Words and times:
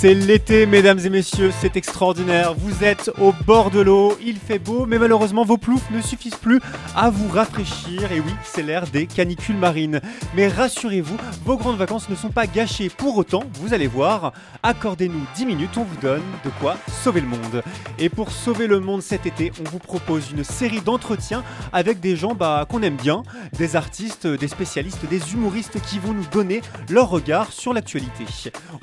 C'est 0.00 0.14
l'été, 0.14 0.64
mesdames 0.64 0.98
et 1.04 1.10
messieurs, 1.10 1.52
c'est 1.60 1.76
extraordinaire. 1.76 2.54
Vous 2.54 2.84
êtes 2.84 3.10
au 3.20 3.34
bord 3.44 3.70
de 3.70 3.80
l'eau, 3.80 4.16
il 4.24 4.38
fait 4.38 4.58
beau, 4.58 4.86
mais 4.86 4.98
malheureusement 4.98 5.44
vos 5.44 5.58
ploufs 5.58 5.90
ne 5.90 6.00
suffisent 6.00 6.36
plus 6.36 6.58
à 6.96 7.10
vous 7.10 7.28
rafraîchir. 7.28 8.10
Et 8.10 8.20
oui, 8.20 8.32
c'est 8.42 8.62
l'ère 8.62 8.86
des 8.86 9.06
canicules 9.06 9.58
marines. 9.58 10.00
Mais 10.34 10.48
rassurez-vous, 10.48 11.18
vos 11.44 11.58
grandes 11.58 11.76
vacances 11.76 12.08
ne 12.08 12.14
sont 12.14 12.30
pas 12.30 12.46
gâchées. 12.46 12.88
Pour 12.88 13.18
autant, 13.18 13.42
vous 13.60 13.74
allez 13.74 13.88
voir, 13.88 14.32
accordez-nous 14.62 15.20
10 15.36 15.44
minutes, 15.44 15.76
on 15.76 15.84
vous 15.84 16.00
donne 16.00 16.22
de 16.46 16.50
quoi 16.60 16.78
sauver 17.04 17.20
le 17.20 17.26
monde. 17.26 17.62
Et 17.98 18.08
pour 18.08 18.30
sauver 18.30 18.68
le 18.68 18.80
monde 18.80 19.02
cet 19.02 19.26
été, 19.26 19.52
on 19.60 19.68
vous 19.68 19.80
propose 19.80 20.30
une 20.30 20.44
série 20.44 20.80
d'entretiens 20.80 21.44
avec 21.74 22.00
des 22.00 22.16
gens 22.16 22.34
bah, 22.34 22.64
qu'on 22.66 22.80
aime 22.80 22.96
bien, 22.96 23.22
des 23.52 23.76
artistes, 23.76 24.26
des 24.26 24.48
spécialistes, 24.48 25.06
des 25.10 25.34
humoristes 25.34 25.78
qui 25.82 25.98
vont 25.98 26.14
nous 26.14 26.26
donner 26.32 26.62
leur 26.88 27.10
regard 27.10 27.52
sur 27.52 27.74
l'actualité. 27.74 28.24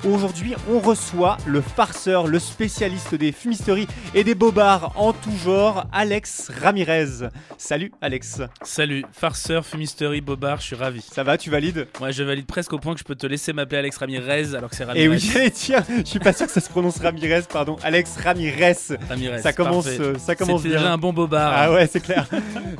Aujourd'hui, 0.04 0.54
on 0.70 0.78
reçoit 0.78 1.07
soit 1.08 1.38
le 1.46 1.62
farceur, 1.62 2.26
le 2.26 2.38
spécialiste 2.38 3.14
des 3.14 3.32
fumisteries 3.32 3.86
et 4.14 4.24
des 4.24 4.34
bobards 4.34 4.92
en 4.96 5.14
tout 5.14 5.34
genre, 5.42 5.86
Alex 5.90 6.50
Ramirez. 6.60 7.30
Salut 7.56 7.92
Alex. 8.02 8.42
Salut, 8.62 9.04
farceur, 9.12 9.64
fumisterie, 9.64 10.20
bobard, 10.20 10.60
je 10.60 10.66
suis 10.66 10.76
ravi. 10.76 11.00
Ça 11.00 11.22
va, 11.22 11.38
tu 11.38 11.48
valides? 11.48 11.86
Moi 11.98 12.10
je 12.10 12.22
valide 12.22 12.44
presque 12.44 12.74
au 12.74 12.78
point 12.78 12.92
que 12.92 13.00
je 13.00 13.04
peux 13.04 13.14
te 13.14 13.26
laisser 13.26 13.54
m'appeler 13.54 13.78
Alex 13.78 13.96
Ramirez 13.96 14.54
alors 14.54 14.68
que 14.68 14.76
c'est 14.76 14.84
Ramirez. 14.84 15.04
Et 15.04 15.08
oui, 15.08 15.50
tiens, 15.54 15.82
je 15.98 16.04
suis 16.04 16.18
pas 16.18 16.34
sûr 16.34 16.46
que 16.46 16.52
ça 16.52 16.60
se 16.60 16.68
prononce 16.68 16.98
Ramirez, 16.98 17.42
pardon. 17.50 17.76
Alex 17.82 18.16
Ramirez. 18.22 18.76
Ramirez. 19.08 19.40
Ça 19.40 19.54
commence, 19.54 19.86
euh, 19.86 20.14
ça 20.18 20.34
commence 20.34 20.62
bien. 20.62 20.72
déjà 20.72 20.92
un 20.92 20.98
bon 20.98 21.14
bobard. 21.14 21.52
Ah 21.54 21.72
ouais, 21.72 21.88
c'est 21.90 22.00
clair. 22.00 22.26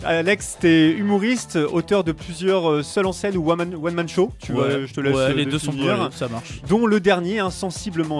Alex, 0.05 0.59
t'es 0.61 0.91
humoriste, 0.91 1.57
auteur 1.57 2.05
de 2.05 2.13
plusieurs 2.13 2.71
euh, 2.71 2.83
seuls 2.83 3.07
en 3.07 3.13
scène 3.13 3.39
ou 3.39 3.51
one 3.51 3.57
man, 3.57 3.75
one 3.75 3.95
man 3.95 4.09
show. 4.09 4.33
Tu 4.39 4.53
vois, 4.53 4.85
je 4.85 4.93
te 4.93 5.01
laisse. 5.01 5.17
Ouais, 5.17 5.33
les 5.33 5.47
deux 5.47 5.59
sont 5.59 5.73
bien, 5.73 6.11
ça 6.13 6.29
marche. 6.29 6.61
Dont 6.69 6.87
le 6.87 7.01
dernier, 7.01 7.41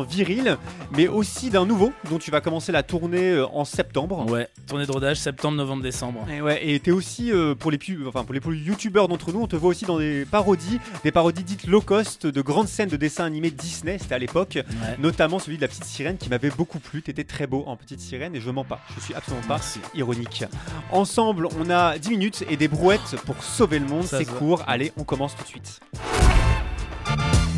viril, 0.03 0.57
mais 0.97 1.09
aussi 1.09 1.51
d'un 1.51 1.67
nouveau 1.67 1.93
dont 2.11 2.19
tu 2.19 2.31
vas 2.31 2.41
commencer 2.41 2.73
la 2.73 2.83
tournée 2.83 3.31
euh, 3.31 3.47
en 3.49 3.65
septembre. 3.65 4.31
Ouais, 4.31 4.49
tournée 4.67 4.87
de 4.87 4.93
rodage 4.93 5.19
septembre, 5.19 5.57
novembre, 5.57 5.83
décembre. 5.83 6.27
Et 6.31 6.41
ouais, 6.41 6.67
et 6.67 6.79
t'es 6.81 6.91
aussi 6.91 7.33
euh, 7.33 7.55
pour 7.55 7.71
les 7.71 7.79
enfin 8.07 8.25
pour 8.25 8.35
les 8.35 8.41
youtubeurs 8.59 9.09
d'entre 9.09 9.33
nous, 9.33 9.41
on 9.41 9.47
te 9.47 9.57
voit 9.57 9.71
aussi 9.71 9.85
dans 9.85 9.99
des 9.99 10.25
parodies, 10.25 10.81
des 11.05 11.13
parodies 11.13 11.45
dites 11.45 11.67
low 11.67 11.81
cost 11.81 12.27
de 12.27 12.41
grandes 12.43 12.69
scènes 12.69 12.89
de 12.89 12.97
dessins 12.97 13.25
animés 13.25 13.51
Disney, 13.51 13.99
c'était 13.99 14.15
à 14.15 14.19
l'époque, 14.19 14.59
notamment 14.99 15.39
celui 15.39 15.57
de 15.57 15.63
la 15.63 15.69
petite 15.69 15.85
sirène 15.85 16.17
qui 16.17 16.29
m'avait 16.29 16.51
beaucoup 16.51 16.79
plu. 16.79 17.03
T'étais 17.03 17.25
très 17.25 17.47
beau 17.47 17.65
en 17.67 17.77
petite 17.77 18.01
sirène 18.01 18.35
et 18.35 18.41
je 18.41 18.51
mens 18.51 18.65
pas, 18.65 18.81
je 18.95 19.01
suis 19.01 19.15
absolument 19.15 19.47
pas 19.47 19.61
ironique. 19.95 20.45
Ensemble, 20.91 21.49
on 21.59 21.71
a 21.71 21.99
10 21.99 22.11
minutes 22.11 22.45
et 22.49 22.57
des 22.57 22.69
brouettes 22.69 23.17
pour 23.25 23.43
sauver 23.43 23.79
le 23.79 23.87
monde. 23.87 24.05
C'est 24.05 24.25
court. 24.25 24.63
Allez, 24.67 24.93
on 24.97 25.05
commence 25.05 25.37
tout 25.37 25.43
de 25.43 25.49
suite. 25.49 25.81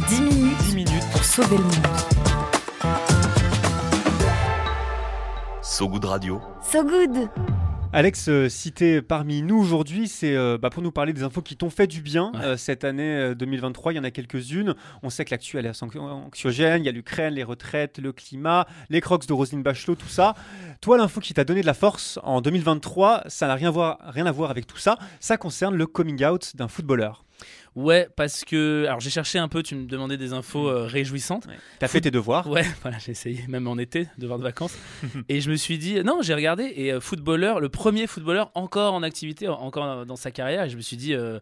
10 0.09 0.21
minutes, 0.21 0.59
10 0.65 0.75
minutes 0.75 1.11
pour 1.13 1.25
sauver 1.25 1.57
le 1.57 1.65
monde. 1.65 2.20
So 5.81 5.89
Good 5.89 6.05
Radio. 6.05 6.43
So 6.63 6.85
Good 6.85 7.31
Alex, 7.95 8.29
euh, 8.29 8.51
cité 8.51 9.01
parmi 9.01 9.41
nous 9.41 9.57
aujourd'hui, 9.57 10.09
c'est 10.09 10.37
euh, 10.37 10.59
bah, 10.59 10.69
pour 10.69 10.83
nous 10.83 10.93
parler 10.93 11.15
des 11.15 11.23
infos 11.23 11.41
qui 11.41 11.57
t'ont 11.57 11.71
fait 11.71 11.87
du 11.87 12.03
bien 12.03 12.33
euh, 12.35 12.59
cette 12.59 12.85
année 12.85 13.35
2023. 13.35 13.95
Il 13.95 13.97
y 13.97 13.99
en 13.99 14.05
a 14.05 14.11
quelques-unes. 14.11 14.75
On 15.03 15.09
sait 15.09 15.25
que 15.25 15.31
l'actu 15.31 15.59
est 15.59 15.83
anxiogène. 15.83 16.83
Il 16.83 16.85
y 16.85 16.91
a 16.91 16.93
l'Ukraine, 16.93 17.33
les 17.33 17.45
retraites, 17.45 17.99
le 17.99 18.13
climat, 18.13 18.67
les 18.91 19.01
crocs 19.01 19.27
de 19.27 19.33
Roselyne 19.33 19.63
Bachelot, 19.63 19.95
tout 19.95 20.09
ça. 20.09 20.35
Toi, 20.83 20.99
l'info 20.99 21.19
qui 21.19 21.33
t'a 21.33 21.45
donné 21.45 21.63
de 21.63 21.67
la 21.67 21.73
force 21.73 22.19
en 22.25 22.43
2023, 22.43 23.23
ça 23.29 23.47
n'a 23.47 23.55
rien, 23.55 23.73
rien 24.03 24.27
à 24.27 24.33
voir 24.33 24.51
avec 24.51 24.67
tout 24.67 24.77
ça. 24.77 24.99
Ça 25.19 25.39
concerne 25.39 25.77
le 25.77 25.87
coming 25.87 26.23
out 26.27 26.57
d'un 26.57 26.69
footballeur. 26.69 27.25
Ouais, 27.77 28.09
parce 28.17 28.45
que. 28.45 28.85
Alors, 28.87 29.01
j'ai 29.01 29.11
cherché 29.11 29.39
un 29.39 29.49
peu, 29.49 29.63
tu 29.63 29.75
me 29.75 29.87
demandais 29.87 30.17
des 30.17 30.33
infos 30.33 30.69
euh, 30.69 30.87
réjouissantes. 30.87 31.47
T'as 31.79 31.89
fait 31.89 32.01
tes 32.01 32.11
devoirs 32.11 32.49
Ouais, 32.49 32.65
voilà, 32.83 32.99
j'ai 32.99 33.13
essayé, 33.13 33.45
même 33.49 33.67
en 33.69 33.79
été, 33.79 34.09
devoirs 34.19 34.39
de 34.39 34.45
vacances. 34.45 34.77
et 35.29 35.41
je 35.41 35.51
me 35.51 35.57
suis 35.57 35.79
dit, 35.79 36.03
non, 36.03 36.21
j'ai 36.23 36.35
regardé, 36.35 36.73
et 36.75 36.93
euh, 36.93 37.01
footballeur, 37.01 37.61
le 37.61 37.69
premier 37.69 38.07
footballeur 38.07 38.51
encore 38.55 38.95
en 38.95 39.03
activité, 39.03 39.49
encore 39.49 40.05
dans 40.05 40.17
sa 40.17 40.31
carrière, 40.31 40.65
et 40.65 40.71
je 40.71 40.77
me 40.77 40.83
suis 40.83 40.97
dit, 40.97 41.15
euh, 41.15 41.39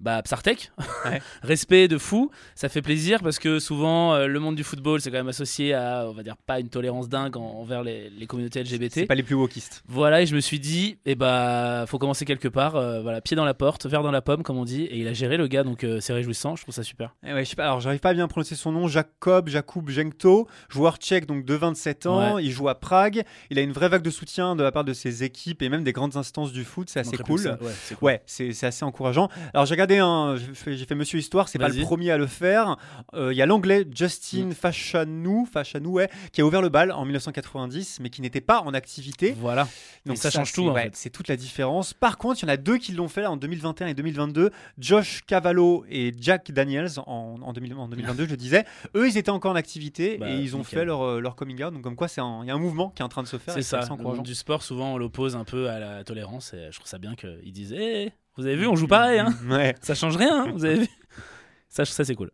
bah, 0.00 0.22
Psartek, 0.22 0.72
respect 1.42 1.88
de 1.88 1.98
fou, 1.98 2.30
ça 2.54 2.68
fait 2.68 2.82
plaisir 2.82 3.22
parce 3.22 3.38
que 3.38 3.58
souvent 3.58 4.14
euh, 4.14 4.26
le 4.26 4.40
monde 4.40 4.56
du 4.56 4.64
football 4.64 5.00
c'est 5.00 5.10
quand 5.10 5.18
même 5.18 5.28
associé 5.28 5.74
à, 5.74 6.06
on 6.08 6.12
va 6.12 6.22
dire, 6.22 6.36
pas 6.36 6.60
une 6.60 6.68
tolérance 6.68 7.08
dingue 7.08 7.36
envers 7.36 7.82
les, 7.82 8.10
communautés 8.26 8.62
LGBT. 8.62 8.92
C'est 8.92 9.06
pas 9.06 9.14
les 9.14 9.22
plus 9.22 9.34
wokistes. 9.34 9.82
Voilà, 9.86 10.22
et 10.22 10.26
je 10.26 10.34
me 10.34 10.40
suis 10.40 10.58
dit, 10.58 10.98
eh 11.04 11.14
bah, 11.14 11.84
faut 11.86 11.98
commencer 11.98 12.24
quelque 12.24 12.48
part, 12.48 12.76
euh, 12.76 13.02
voilà, 13.02 13.20
pied 13.20 13.36
dans 13.36 13.44
la 13.44 13.54
porte, 13.54 13.86
verre 13.86 14.02
dans 14.02 14.10
la 14.10 14.22
pomme, 14.22 14.42
comme 14.42 14.56
on 14.56 14.64
dit, 14.64 14.84
et 14.84 14.98
il 14.98 15.08
a 15.08 15.12
géré 15.12 15.36
le 15.36 15.46
gars, 15.46 15.62
donc 15.62 15.84
euh, 15.84 16.00
c'est 16.00 16.12
réjouissant, 16.12 16.56
je 16.56 16.62
trouve 16.62 16.74
ça 16.74 16.82
super. 16.82 17.14
Eh 17.26 17.32
ouais, 17.32 17.44
je 17.44 17.50
sais 17.50 17.56
pas, 17.56 17.64
alors 17.64 17.80
j'arrive 17.80 18.00
pas 18.00 18.10
à 18.10 18.14
bien 18.14 18.26
prononcer 18.28 18.54
son 18.54 18.72
nom, 18.72 18.88
Jacob, 18.88 19.48
Jakub 19.48 19.88
Jenkto, 19.88 20.48
joueur 20.68 20.96
tchèque 20.96 21.26
donc 21.26 21.44
de 21.44 21.54
27 21.54 22.06
ans, 22.06 22.38
il 22.38 22.50
joue 22.50 22.68
à 22.68 22.74
Prague, 22.74 23.22
il 23.50 23.58
a 23.58 23.62
une 23.62 23.72
vraie 23.72 23.88
vague 23.88 24.02
de 24.02 24.10
soutien 24.10 24.56
de 24.56 24.62
la 24.62 24.72
part 24.72 24.84
de 24.84 24.92
ses 24.92 25.22
équipes 25.22 25.62
et 25.62 25.68
même 25.68 25.84
des 25.84 25.92
grandes 25.92 26.16
instances 26.16 26.52
du 26.52 26.64
foot, 26.64 26.88
c'est 26.90 27.00
assez 27.00 27.16
cool. 27.16 27.58
ouais, 28.00 28.22
c'est 28.26 28.64
assez 28.64 28.84
encourageant. 28.84 29.28
Alors 29.52 29.66
j'ai 29.66 29.76
regardé 29.84 29.98
un, 29.98 30.36
j'ai 30.36 30.84
fait, 30.84 30.94
Monsieur 30.94 31.18
Histoire, 31.18 31.48
c'est 31.48 31.58
pas 31.58 31.68
le 31.68 31.82
premier 31.82 32.10
à 32.10 32.18
le 32.18 32.26
faire. 32.26 32.76
Euh, 33.14 33.32
il 33.32 33.36
y 33.36 33.42
a 33.42 33.46
l'anglais 33.46 33.84
Justin 33.94 34.46
mm. 34.46 34.52
Fachanou, 34.52 35.46
Fachanou 35.50 36.00
qui 36.32 36.40
a 36.40 36.46
ouvert 36.46 36.62
le 36.62 36.68
bal 36.68 36.92
en 36.92 37.04
1990, 37.04 38.00
mais 38.00 38.10
qui 38.10 38.22
n'était 38.22 38.40
pas 38.40 38.60
en 38.60 38.74
activité. 38.74 39.34
Voilà. 39.38 39.68
Donc 40.06 40.16
ça, 40.16 40.30
change 40.30 40.52
tout. 40.52 40.72
C'est 40.92 41.10
toute 41.10 41.28
la 41.28 41.36
différence. 41.36 41.94
Par 41.94 42.18
contre, 42.18 42.42
il 42.42 42.46
y 42.46 42.50
en 42.50 42.52
a 42.52 42.56
deux 42.56 42.78
qui 42.78 42.92
l'ont 42.92 43.08
fait 43.08 43.26
en 43.26 43.36
2021 43.36 43.88
et 43.88 43.94
2022. 43.94 44.50
Josh 44.78 45.22
Cavallo 45.26 45.84
et 45.88 46.12
Jack 46.18 46.50
Daniels 46.50 46.98
en, 47.06 47.36
en, 47.40 47.52
2022, 47.52 48.26
je 48.28 48.34
disais. 48.34 48.64
Eux, 48.94 49.08
ils 49.08 49.16
étaient 49.16 49.30
encore 49.30 49.52
en 49.52 49.56
activité 49.56 50.18
bah, 50.18 50.30
et 50.30 50.36
ils 50.36 50.56
ont 50.56 50.64
fait 50.64 50.84
leur, 50.84 51.02
euh, 51.02 51.20
leur 51.20 51.36
coming 51.36 51.62
out. 51.62 51.72
Donc 51.72 51.82
comme 51.82 51.96
quoi, 51.96 52.08
il 52.16 52.46
y 52.46 52.50
a 52.50 52.54
un 52.54 52.58
mouvement 52.58 52.90
qui 52.90 53.02
est 53.02 53.04
en 53.04 53.08
train 53.08 53.22
de 53.22 53.28
se 53.28 53.38
faire. 53.38 53.54
C'est 53.54 53.62
ça. 53.62 53.86
du 54.22 54.34
sport, 54.34 54.62
souvent, 54.62 54.94
on 54.94 54.98
l'oppose 54.98 55.36
un 55.36 55.44
peu 55.44 55.68
à 55.68 55.78
la 55.78 56.04
tolérance. 56.04 56.54
Et 56.54 56.68
je 56.70 56.76
trouve 56.76 56.88
ça 56.88 56.98
bien 56.98 57.14
qu'ils 57.14 57.52
disent 57.52 57.72
hey, 57.72 58.12
vous 58.36 58.46
avez 58.46 58.56
vu, 58.56 58.66
on 58.66 58.74
joue 58.74 58.88
pareil, 58.88 59.20
hein 59.20 59.32
ouais. 59.48 59.74
Ça 59.80 59.94
change 59.94 60.16
rien, 60.16 60.44
hein, 60.44 60.52
vous 60.52 60.64
avez 60.64 60.80
vu 60.80 60.88
Ça, 61.68 61.84
ça 61.84 62.04
c'est 62.04 62.14
cool. 62.14 62.30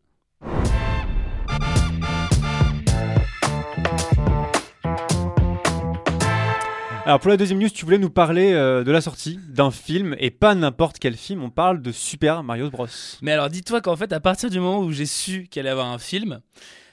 Alors 7.04 7.18
pour 7.18 7.30
la 7.30 7.36
deuxième 7.36 7.58
news, 7.58 7.68
tu 7.68 7.84
voulais 7.84 7.98
nous 7.98 8.08
parler 8.08 8.52
euh, 8.52 8.84
de 8.84 8.92
la 8.92 9.00
sortie 9.00 9.38
d'un 9.48 9.70
film 9.70 10.14
et 10.18 10.30
pas 10.30 10.54
n'importe 10.54 10.98
quel 10.98 11.16
film. 11.16 11.42
On 11.42 11.50
parle 11.50 11.82
de 11.82 11.92
Super 11.92 12.42
Mario 12.44 12.70
Bros. 12.70 12.86
Mais 13.20 13.32
alors 13.32 13.50
dis-toi 13.50 13.80
qu'en 13.80 13.96
fait, 13.96 14.12
à 14.12 14.20
partir 14.20 14.48
du 14.48 14.60
moment 14.60 14.80
où 14.80 14.92
j'ai 14.92 15.06
su 15.06 15.48
qu'il 15.50 15.60
allait 15.60 15.70
y 15.70 15.72
avoir 15.72 15.88
un 15.88 15.98
film, 15.98 16.40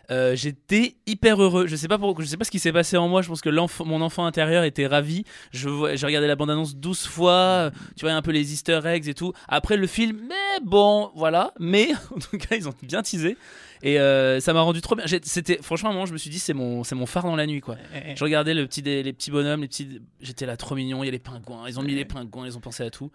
euh, 0.09 0.35
j'étais 0.35 0.95
hyper 1.05 1.41
heureux. 1.41 1.67
Je 1.67 1.75
sais 1.75 1.87
pas 1.87 1.97
pourquoi, 1.97 2.23
je 2.23 2.29
sais 2.29 2.37
pas 2.37 2.45
ce 2.45 2.51
qui 2.51 2.59
s'est 2.59 2.71
passé 2.71 2.97
en 2.97 3.07
moi. 3.07 3.21
Je 3.21 3.27
pense 3.27 3.41
que 3.41 3.49
mon 3.83 4.01
enfant 4.01 4.25
intérieur 4.25 4.63
était 4.63 4.87
ravi. 4.87 5.23
Je 5.51 5.69
j'ai 5.95 6.05
regardé 6.05 6.27
la 6.27 6.35
bande 6.35 6.49
annonce 6.49 6.75
12 6.75 7.07
fois. 7.07 7.71
Tu 7.95 8.05
vois 8.05 8.13
un 8.13 8.21
peu 8.21 8.31
les 8.31 8.53
Easter 8.53 8.79
eggs 8.85 9.07
et 9.07 9.13
tout. 9.13 9.33
Après 9.47 9.77
le 9.77 9.87
film, 9.87 10.19
mais 10.27 10.63
bon, 10.63 11.11
voilà. 11.15 11.53
Mais 11.59 11.89
en 12.15 12.19
tout 12.19 12.37
cas, 12.37 12.55
ils 12.55 12.67
ont 12.67 12.73
bien 12.83 13.01
teasé. 13.01 13.37
Et 13.83 13.99
euh, 13.99 14.39
ça 14.39 14.53
m'a 14.53 14.61
rendu 14.61 14.81
trop 14.81 14.95
bien. 14.95 15.05
C'était 15.23 15.59
franchement, 15.61 15.93
moi, 15.93 16.05
je 16.05 16.13
me 16.13 16.17
suis 16.17 16.29
dit, 16.29 16.39
c'est 16.39 16.53
mon, 16.53 16.83
c'est 16.83 16.95
mon 16.95 17.05
phare 17.05 17.23
dans 17.23 17.35
la 17.35 17.45
nuit, 17.45 17.61
quoi. 17.61 17.77
Je 18.15 18.23
regardais 18.23 18.53
le 18.53 18.65
petit, 18.67 18.81
les 18.81 19.13
petits 19.13 19.31
bonhommes, 19.31 19.61
les 19.61 19.67
petits. 19.67 20.01
J'étais 20.21 20.45
là 20.45 20.57
trop 20.57 20.75
mignon. 20.75 21.03
Il 21.03 21.07
y 21.07 21.09
a 21.09 21.11
les 21.11 21.19
pingouins. 21.19 21.65
Ils 21.67 21.79
ont 21.79 21.83
mis 21.83 21.95
les 21.95 22.05
pingouins. 22.05 22.45
Ils 22.45 22.57
ont 22.57 22.61
pensé 22.61 22.83
à 22.83 22.89
tout. 22.89 23.11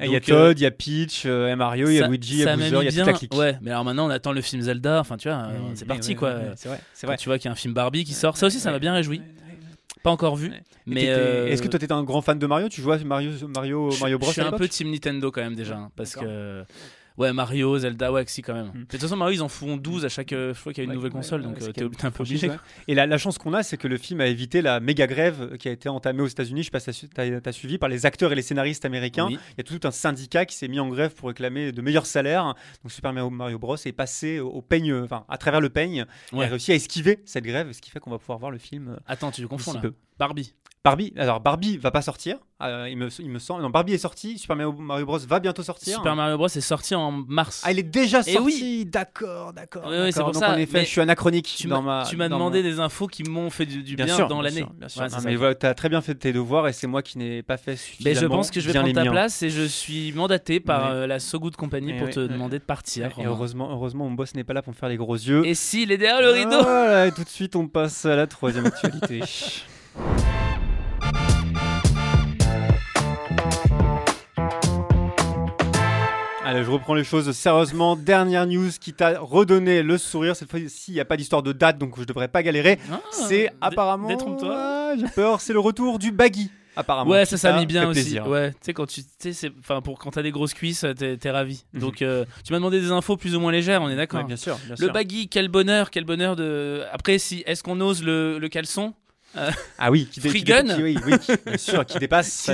Il 0.00 0.10
y 0.10 0.16
a 0.16 0.20
Todd, 0.20 0.58
il 0.58 0.62
y 0.62 0.66
a 0.66 0.70
Peach, 0.70 1.24
il 1.24 1.30
y 1.30 1.32
a 1.32 1.56
Mario, 1.56 1.88
il 1.88 1.94
y 1.94 2.02
a 2.02 2.08
Luigi, 2.08 2.34
il 2.34 2.40
y 2.40 2.48
a 2.48 2.56
Bowser, 2.56 2.68
il 2.68 2.84
y 2.84 2.88
a 2.88 2.90
toute 2.90 3.06
la 3.06 3.12
clique. 3.12 3.34
Ouais, 3.34 3.56
mais 3.62 3.70
alors 3.70 3.84
maintenant, 3.84 4.06
on 4.06 4.10
attend 4.10 4.32
le 4.32 4.40
film 4.40 4.62
Zelda. 4.62 5.00
Enfin, 5.00 5.16
tu 5.16 5.28
vois, 5.28 5.48
c'est 5.74 5.86
parti, 5.86 6.14
quoi. 6.14 6.36
c'est 6.56 6.68
vrai, 6.68 6.80
c'est 6.92 7.06
vrai. 7.06 7.16
Tu 7.16 7.28
vois 7.28 7.38
qu'il 7.38 7.46
y 7.46 7.48
a 7.48 7.52
un 7.52 7.56
film 7.56 7.74
Barbie 7.74 8.04
qui 8.04 8.14
sort. 8.14 8.36
Ça 8.36 8.46
aussi, 8.46 8.60
ça 8.60 8.70
m'a 8.70 8.78
bien 8.78 8.92
réjoui. 8.92 9.22
Pas 10.04 10.10
encore 10.10 10.36
vu. 10.36 10.52
Mais 10.86 11.06
euh, 11.08 11.46
est-ce 11.48 11.62
que 11.62 11.68
toi, 11.68 11.78
t'étais 11.78 11.94
un 11.94 12.04
grand 12.04 12.20
fan 12.20 12.38
de 12.38 12.46
Mario? 12.46 12.68
Tu 12.68 12.82
jouais 12.82 13.02
Mario, 13.04 13.30
Mario, 13.48 13.90
Mario 14.00 14.18
Bros 14.18 14.28
Je 14.28 14.32
suis 14.34 14.42
un 14.42 14.52
peu 14.52 14.68
team 14.68 14.90
Nintendo 14.90 15.30
quand 15.30 15.40
même 15.40 15.54
déjà, 15.54 15.76
hein, 15.76 15.90
parce 15.96 16.14
que 16.14 16.62
Ouais, 17.16 17.32
Mario, 17.32 17.78
Zelda, 17.78 18.10
ouais, 18.10 18.24
si 18.26 18.42
quand 18.42 18.54
même. 18.54 18.72
Mm. 18.74 18.80
De 18.80 18.84
toute 18.86 19.00
façon, 19.00 19.16
Mario, 19.16 19.36
ils 19.36 19.42
en 19.42 19.48
font 19.48 19.76
12 19.76 20.04
à 20.04 20.08
chaque 20.08 20.32
euh, 20.32 20.52
fois 20.52 20.72
qu'il 20.72 20.82
y 20.82 20.82
a 20.82 20.84
une 20.84 20.90
Ouais, 20.90 20.96
nouvelle 20.96 21.12
console, 21.12 21.42
ouais, 21.42 21.46
donc 21.46 21.62
euh, 21.62 21.70
t'es 21.70 22.04
un 22.04 22.10
peu 22.10 22.22
obligé. 22.24 22.48
ouais. 22.48 22.56
Et 22.88 22.94
la, 22.96 23.06
la 23.06 23.18
chance 23.18 23.38
qu'on 23.38 23.52
a, 23.54 23.62
c'est 23.62 23.76
que 23.76 23.86
le 23.86 23.96
film 23.98 24.20
a 24.20 24.26
évité 24.26 24.62
la 24.62 24.80
méga 24.80 25.06
grève 25.06 25.56
qui 25.58 25.68
a 25.68 25.70
été 25.70 25.88
entamée 25.88 26.22
aux 26.22 26.26
États-Unis. 26.26 26.62
Je 26.62 26.64
sais 26.66 26.70
pas 26.72 26.80
si 26.80 27.08
tu 27.08 27.20
as, 27.20 27.52
suivi 27.52 27.78
par 27.78 27.88
les 27.88 28.04
acteurs 28.04 28.32
et 28.32 28.34
les 28.34 28.42
scénaristes 28.42 28.84
américains. 28.84 29.26
Oui. 29.28 29.38
Il 29.52 29.54
y 29.58 29.60
a 29.60 29.64
tout 29.78 29.86
un 29.86 29.92
syndicat 29.92 30.44
qui 30.44 30.56
s'est 30.56 30.66
mis 30.68 30.80
en 30.80 30.88
grève 30.88 31.14
pour 31.14 31.28
réclamer 31.28 31.70
de 31.70 31.80
meilleurs 31.82 32.06
salaires. 32.06 32.54
Donc 32.82 32.90
Super 32.90 33.12
Mario, 33.12 33.30
Mario 33.30 33.58
Bros 33.60 33.76
est 33.76 33.92
passé 33.92 34.40
au 34.40 34.60
peigne, 34.60 34.92
enfin 34.94 35.24
à 35.28 35.38
travers 35.38 35.60
le 35.60 35.68
peigne, 35.70 36.06
et 36.32 36.36
Ouais. 36.36 36.46
a 36.46 36.48
réussi 36.48 36.72
à 36.72 36.74
esquiver 36.74 37.20
cette 37.26 37.44
grève, 37.44 37.70
ce 37.72 37.80
qui 37.80 37.90
fait 37.90 38.00
qu'on 38.00 38.10
va 38.10 38.18
pouvoir 38.18 38.38
voir 38.40 38.50
le 38.50 38.58
film 38.58 38.88
euh, 38.88 38.96
Attends, 39.06 39.30
tu 39.30 39.46
confonds 39.46 39.72
d'ici 39.74 39.84
là. 39.84 39.90
peu. 39.90 39.94
Barbie. 40.18 40.52
Barbie, 40.84 41.14
alors 41.16 41.40
Barbie 41.40 41.78
va 41.78 41.90
pas 41.90 42.02
sortir, 42.02 42.36
euh, 42.62 42.86
il, 42.90 42.98
me, 42.98 43.08
il 43.20 43.30
me 43.30 43.38
semble. 43.38 43.62
Non, 43.62 43.70
Barbie 43.70 43.94
est 43.94 43.98
sorti, 43.98 44.36
Super 44.36 44.54
Mario, 44.54 45.06
Bros 45.06 45.18
va 45.18 45.40
bientôt 45.40 45.62
sortir. 45.62 45.96
Super 45.96 46.14
Mario 46.14 46.36
Bros 46.36 46.46
est 46.48 46.60
sorti 46.60 46.94
en 46.94 47.10
mars. 47.10 47.62
Ah, 47.64 47.72
il 47.72 47.78
est 47.78 47.82
déjà 47.82 48.20
Eh 48.26 48.34
sorti. 48.34 48.44
oui. 48.44 48.84
D'accord, 48.84 49.54
d'accord. 49.54 49.84
Oui, 49.86 49.96
oui, 49.98 50.12
c'est 50.12 50.20
pour 50.20 50.32
Donc 50.32 50.42
ça, 50.42 50.52
en 50.52 50.58
effet, 50.58 50.80
mais 50.80 50.84
je 50.84 50.90
suis 50.90 51.00
anachronique 51.00 51.46
tu 51.56 51.68
m'as 51.68 51.80
ma. 51.80 52.04
demandé 52.28 52.62
des 52.62 52.80
infos 52.80 53.06
qui 53.06 53.22
m'ont 53.22 53.48
fait 53.48 53.64
du, 53.64 53.82
du 53.82 53.96
bien, 53.96 54.04
Bien 54.04 54.14
sûr, 54.14 54.28
dans 54.28 54.34
bien 54.42 54.44
l'année. 54.50 54.56
sûr, 54.58 54.70
Bien 54.74 54.88
sûr. 54.88 55.00
Ouais, 55.00 55.08
Non, 55.08 55.16
c'est 55.20 55.24
mais 55.24 55.36
voilà, 55.36 55.54
t'as 55.54 55.72
très 55.72 55.88
bien 55.88 56.02
fait 56.02 56.16
tes 56.16 56.34
devoirs 56.34 56.68
et 56.68 56.74
c'est 56.74 56.86
moi 56.86 57.00
qui 57.00 57.16
n'ai 57.16 57.42
pas 57.42 57.56
fait 57.56 57.70
Mais 57.72 57.76
suffisamment. 57.78 58.20
je 58.20 58.26
pense 58.26 58.50
que 58.50 58.60
je 58.60 58.66
vais 58.66 58.72
bien 58.72 58.82
prendre 58.82 58.94
ta 58.94 59.04
miens. 59.04 59.10
place 59.10 59.42
et 59.42 59.48
je 59.48 59.62
suis 59.62 60.12
mandaté 60.12 60.60
par 60.60 60.90
Ouais. 60.90 60.96
euh, 60.96 61.06
la 61.06 61.18
So 61.18 61.40
Good 61.40 61.56
Company 61.56 61.92
Et 61.92 61.96
pour 61.96 62.08
ouais, 62.08 62.12
te 62.12 62.20
demander 62.20 62.58
de 62.58 62.64
partir. 62.64 63.06
Et 63.18 63.24
heureusement, 63.24 63.70
heureusement, 63.72 64.04
mon 64.04 64.10
boss 64.12 64.34
n'est 64.34 64.44
pas 64.44 64.52
là 64.52 64.60
pour 64.60 64.74
me 64.74 64.76
faire 64.78 64.90
les 64.90 64.98
gros 64.98 65.14
yeux. 65.14 65.46
Et 65.46 65.54
s'il 65.54 65.92
est 65.92 65.96
derrière 65.98 66.20
le 66.20 66.28
rideau 66.28 66.62
Voilà, 66.62 67.06
et 67.06 67.12
tout 67.12 67.24
de 67.24 67.28
suite, 67.30 67.56
on 67.56 67.68
passe 67.68 68.04
à 68.04 68.16
la 68.16 68.26
troisième 68.26 68.66
actualité. 68.66 69.20
Allez, 76.54 76.62
je 76.64 76.70
reprends 76.70 76.94
les 76.94 77.02
choses 77.02 77.32
sérieusement. 77.32 77.96
Dernière 77.96 78.46
news 78.46 78.70
qui 78.80 78.92
t'a 78.92 79.18
redonné 79.18 79.82
le 79.82 79.98
sourire. 79.98 80.36
Cette 80.36 80.48
fois-ci, 80.48 80.92
il 80.92 80.94
n'y 80.94 81.00
a 81.00 81.04
pas 81.04 81.16
d'histoire 81.16 81.42
de 81.42 81.50
date, 81.52 81.78
donc 81.78 81.98
je 81.98 82.04
devrais 82.04 82.28
pas 82.28 82.44
galérer. 82.44 82.78
Ah, 82.92 83.00
c'est 83.10 83.50
apparemment. 83.60 84.06
Détrompe-toi. 84.06 84.54
Ah, 84.56 84.92
J'ai 84.96 85.08
peur. 85.08 85.40
C'est 85.40 85.52
le 85.52 85.58
retour 85.58 85.98
du 85.98 86.12
baggy, 86.12 86.52
apparemment. 86.76 87.10
Ouais, 87.10 87.24
ça, 87.24 87.38
ça 87.38 87.58
mis 87.58 87.66
bien 87.66 87.88
aussi. 87.88 88.00
plaisir. 88.02 88.28
Ouais, 88.28 88.52
tu 88.52 88.56
sais, 88.60 88.72
quand 88.72 88.86
tu. 88.86 89.00
Enfin, 89.58 89.80
pour 89.80 89.98
quand 89.98 90.12
t'as 90.12 90.22
des 90.22 90.30
grosses 90.30 90.54
cuisses, 90.54 90.86
t'es 90.96 91.16
t'es 91.16 91.30
ravi. 91.32 91.64
Mhm. 91.72 91.80
Donc, 91.80 92.02
euh, 92.02 92.24
tu 92.44 92.52
m'as 92.52 92.58
demandé 92.58 92.80
des 92.80 92.92
infos 92.92 93.16
plus 93.16 93.34
ou 93.34 93.40
moins 93.40 93.50
légères, 93.50 93.82
on 93.82 93.88
est 93.88 93.96
d'accord. 93.96 94.20
Ouais, 94.20 94.26
bien 94.26 94.36
sûr. 94.36 94.56
Bien 94.64 94.76
le 94.78 94.92
baggy, 94.92 95.26
quel 95.26 95.48
bonheur, 95.48 95.90
quel 95.90 96.04
bonheur 96.04 96.36
de. 96.36 96.82
Après, 96.92 97.18
si 97.18 97.42
est-ce 97.46 97.64
qu'on 97.64 97.80
ose 97.80 98.04
le, 98.04 98.38
le 98.38 98.48
caleçon? 98.48 98.94
Ah 99.78 99.90
oui, 99.90 100.06
qui, 100.10 100.20
dé- 100.20 100.28
Free 100.28 100.38
qui 100.40 100.44
dé- 100.44 100.62
qui- 100.74 100.82
oui, 100.82 100.98
oui, 101.06 101.18
qui- 101.18 101.32
bien 101.46 101.56
sûr, 101.58 101.84
qui 101.84 101.98
dépasse. 101.98 102.50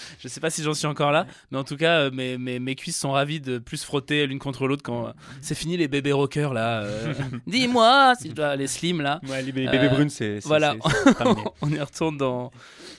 Je 0.20 0.28
sais 0.28 0.40
pas 0.40 0.50
si 0.50 0.62
j'en 0.62 0.74
suis 0.74 0.86
encore 0.86 1.12
là, 1.12 1.26
mais 1.50 1.58
en 1.58 1.64
tout 1.64 1.76
cas, 1.76 2.00
euh, 2.00 2.10
mes, 2.12 2.36
mes, 2.38 2.58
mes 2.58 2.74
cuisses 2.74 2.98
sont 2.98 3.12
ravies 3.12 3.40
de 3.40 3.58
plus 3.58 3.82
frotter 3.84 4.26
l'une 4.26 4.38
contre 4.38 4.66
l'autre 4.66 4.82
quand 4.82 5.06
euh, 5.06 5.10
c'est 5.40 5.54
fini 5.54 5.76
les 5.76 5.88
bébés 5.88 6.12
rockers 6.12 6.52
là. 6.52 6.82
euh, 6.82 7.14
Dis-moi, 7.46 8.14
si 8.20 8.28
je 8.30 8.34
dois 8.34 8.56
les 8.56 8.66
slim 8.66 9.00
là. 9.00 9.20
Ouais, 9.28 9.42
les 9.42 9.52
bé- 9.52 9.66
Euh, 9.68 9.70
bébés 9.70 9.88
brunes, 9.88 10.10
c'est. 10.10 10.40
voilà. 10.44 10.74
on 11.62 11.70
y 11.70 11.78
retourne 11.80 12.16
dans 12.16 12.50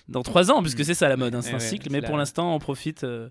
dans 0.09 0.23
trois 0.23 0.49
ans, 0.51 0.61
puisque 0.61 0.85
c'est 0.85 0.93
ça 0.93 1.09
la 1.09 1.17
mode, 1.17 1.35
hein, 1.35 1.41
c'est 1.41 1.49
Eh 1.49 1.55
un 1.55 1.57
ouais, 1.57 1.59
cycle. 1.59 1.89
Mais 1.91 1.99
la- 1.99 2.07
pour 2.07 2.15
l'instant, 2.17 2.55
on 2.55 2.59
profite. 2.59 3.03
euh, 3.03 3.27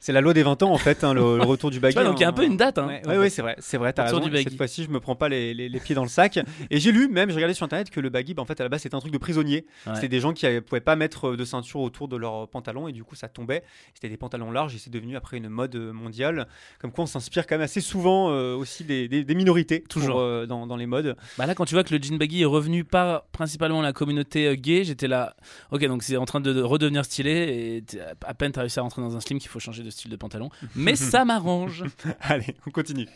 C'est 0.00 0.12
la 0.12 0.20
loi 0.22 0.32
des 0.32 0.42
20 0.42 0.62
ans 0.62 0.72
en 0.72 0.78
fait, 0.78 1.04
hein, 1.04 1.12
le, 1.12 1.20
le 1.36 1.42
retour 1.44 1.70
du 1.70 1.78
baggy. 1.78 1.94
Vois, 1.94 2.04
donc 2.04 2.18
il 2.18 2.22
y 2.22 2.24
a 2.24 2.28
un 2.28 2.30
hein. 2.30 2.34
peu 2.34 2.44
une 2.44 2.56
date. 2.56 2.78
Hein, 2.78 2.86
Ouais, 2.88 3.02
ouais, 3.06 3.18
ouais, 3.18 3.30
c'est 3.30 3.42
vrai, 3.42 3.54
c'est 3.58 3.76
vrai, 3.76 3.90
Retour 3.90 4.22
raison. 4.24 4.30
Cette 4.48 4.56
fois-ci, 4.56 4.84
je 4.84 4.88
me 4.90 4.98
prends 4.98 5.14
pas 5.14 5.28
les, 5.28 5.52
les- 5.52 5.68
les 5.68 5.80
pieds 5.80 5.94
dans 5.94 6.02
le 6.02 6.08
sac. 6.08 6.38
Et 6.70 6.80
j'ai 6.80 6.90
lu, 6.90 7.08
même, 7.08 7.28
j'ai 7.28 7.34
regardé 7.36 7.52
sur 7.54 7.64
internet 7.64 7.90
que 7.90 8.00
le 8.00 8.08
baggy, 8.08 8.32
bah, 8.32 8.40
en 8.42 8.46
fait, 8.46 8.58
à 8.60 8.64
la 8.64 8.68
base, 8.70 8.80
c'était 8.82 8.94
un 8.94 9.00
truc 9.00 9.12
de 9.12 9.18
prisonnier. 9.18 9.66
Ouais. 9.86 9.94
C'était 9.94 10.08
des 10.08 10.20
gens 10.20 10.32
qui 10.32 10.46
avaient- 10.46 10.62
pouvaient 10.62 10.80
pas 10.80 10.96
mettre 10.96 11.36
de 11.36 11.44
ceinture 11.44 11.80
autour 11.80 12.08
de 12.08 12.16
leurs 12.16 12.48
pantalons 12.48 12.88
et 12.88 12.92
du 12.92 13.04
coup, 13.04 13.14
ça 13.14 13.28
tombait. 13.28 13.62
C'était 13.94 14.08
des 14.08 14.16
pantalons 14.16 14.50
larges 14.50 14.74
et 14.74 14.78
c'est 14.78 14.88
devenu 14.90 15.16
après 15.16 15.36
une 15.36 15.48
mode 15.50 15.76
euh, 15.76 15.92
mondiale. 15.92 16.46
Comme 16.80 16.92
quoi, 16.92 17.04
on 17.04 17.06
s'inspire 17.06 17.46
quand 17.46 17.56
même 17.56 17.60
assez 17.62 17.82
souvent 17.82 18.30
euh, 18.30 18.54
aussi 18.56 18.84
des, 18.84 19.06
des- 19.06 19.22
des 19.24 19.34
minorités, 19.34 19.80
pour, 19.80 19.88
Toujours. 19.88 20.20
euh, 20.20 20.46
dans, 20.46 20.66
dans 20.66 20.76
les 20.76 20.86
modes. 20.86 21.14
Bah 21.36 21.44
là, 21.44 21.54
quand 21.54 21.66
tu 21.66 21.74
vois 21.74 21.84
que 21.84 21.94
le 21.94 22.02
jean 22.02 22.16
baggy 22.16 22.40
est 22.40 22.46
revenu 22.46 22.84
par 22.84 23.24
principalement 23.32 23.82
la 23.82 23.92
communauté 23.92 24.46
euh, 24.46 24.54
gay, 24.54 24.84
j'étais 24.84 25.08
là. 25.08 25.36
Ok, 25.72 25.84
donc 25.84 26.02
c'est 26.02 26.16
en 26.16 26.24
train 26.24 26.40
de, 26.40 26.54
de 26.54 26.62
redevenir 26.62 27.04
stylé 27.04 27.82
et 27.92 27.98
à 28.26 28.32
peine 28.32 28.52
t'as 28.52 28.62
réussi 28.62 28.78
à 28.78 28.82
rentrer 28.82 29.02
dans 29.02 29.14
un 29.14 29.20
slim 29.20 29.38
qu'il 29.38 29.50
faut 29.50 29.60
changer 29.60 29.82
de 29.82 29.89
style 29.90 30.10
de 30.10 30.16
pantalon. 30.16 30.50
Mais 30.74 30.96
ça 30.96 31.24
m'arrange. 31.24 31.84
Allez, 32.20 32.54
on 32.66 32.70
continue. 32.70 33.06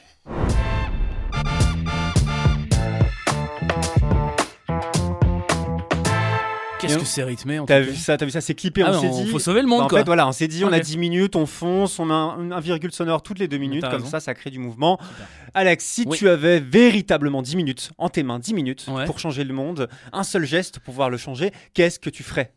Qu'est-ce 6.81 6.99
que 6.99 7.05
c'est 7.07 7.23
rythmé 7.25 7.59
T'as 7.67 7.81
vu 7.81 7.97
ça, 7.97 8.19
t'as 8.19 8.27
vu 8.27 8.31
ça, 8.31 8.43
c'est 8.43 8.55
clippé, 8.55 8.83
Ah 8.85 8.91
on 8.93 9.01
s'est 9.01 9.07
on- 9.09 9.25
dit. 9.25 9.31
faut 9.31 9.39
sauver 9.39 9.63
le 9.63 9.67
monde 9.69 9.79
Bah, 9.81 9.85
en 9.87 9.89
quoi. 9.89 9.99
fait, 10.01 10.05
voilà, 10.05 10.29
on 10.29 10.33
s'est 10.33 10.49
dit, 10.49 10.65
on 10.67 10.73
a 10.73 10.77
Ok. 10.77 10.83
10 10.83 10.99
minutes, 10.99 11.35
on 11.35 11.47
fonce, 11.47 11.99
on 11.99 12.11
a 12.11 12.15
un, 12.15 12.51
un 12.51 12.61
virgule 12.61 12.93
sonore 12.93 13.23
toutes 13.23 13.39
les 13.39 13.49
deux 13.49 13.57
minutes, 13.57 13.83
comme 13.85 13.93
raison. 13.93 14.07
ça, 14.07 14.21
ça 14.21 14.35
crée 14.35 14.51
du 14.51 14.59
mouvement. 14.59 14.99
Super. 15.01 15.27
Alex, 15.55 15.83
si 15.85 16.05
Oui. 16.07 16.19
tu 16.19 16.29
avais 16.29 16.61
véritablement 16.61 17.41
10 17.41 17.57
minutes 17.57 17.91
en 17.97 18.11
tes 18.11 18.23
mains, 18.23 18.39
10 18.39 18.53
minutes 18.53 18.85
Ouais. 18.91 19.07
pour 19.07 19.19
changer 19.19 19.45
le 19.45 19.55
monde, 19.55 19.89
un 20.13 20.25
seul 20.25 20.45
geste 20.45 20.75
pour 20.81 20.93
pouvoir 20.93 21.09
le 21.09 21.17
changer, 21.17 21.53
qu'est-ce 21.73 21.99
que 21.99 22.11
tu 22.11 22.23
ferais? 22.23 22.53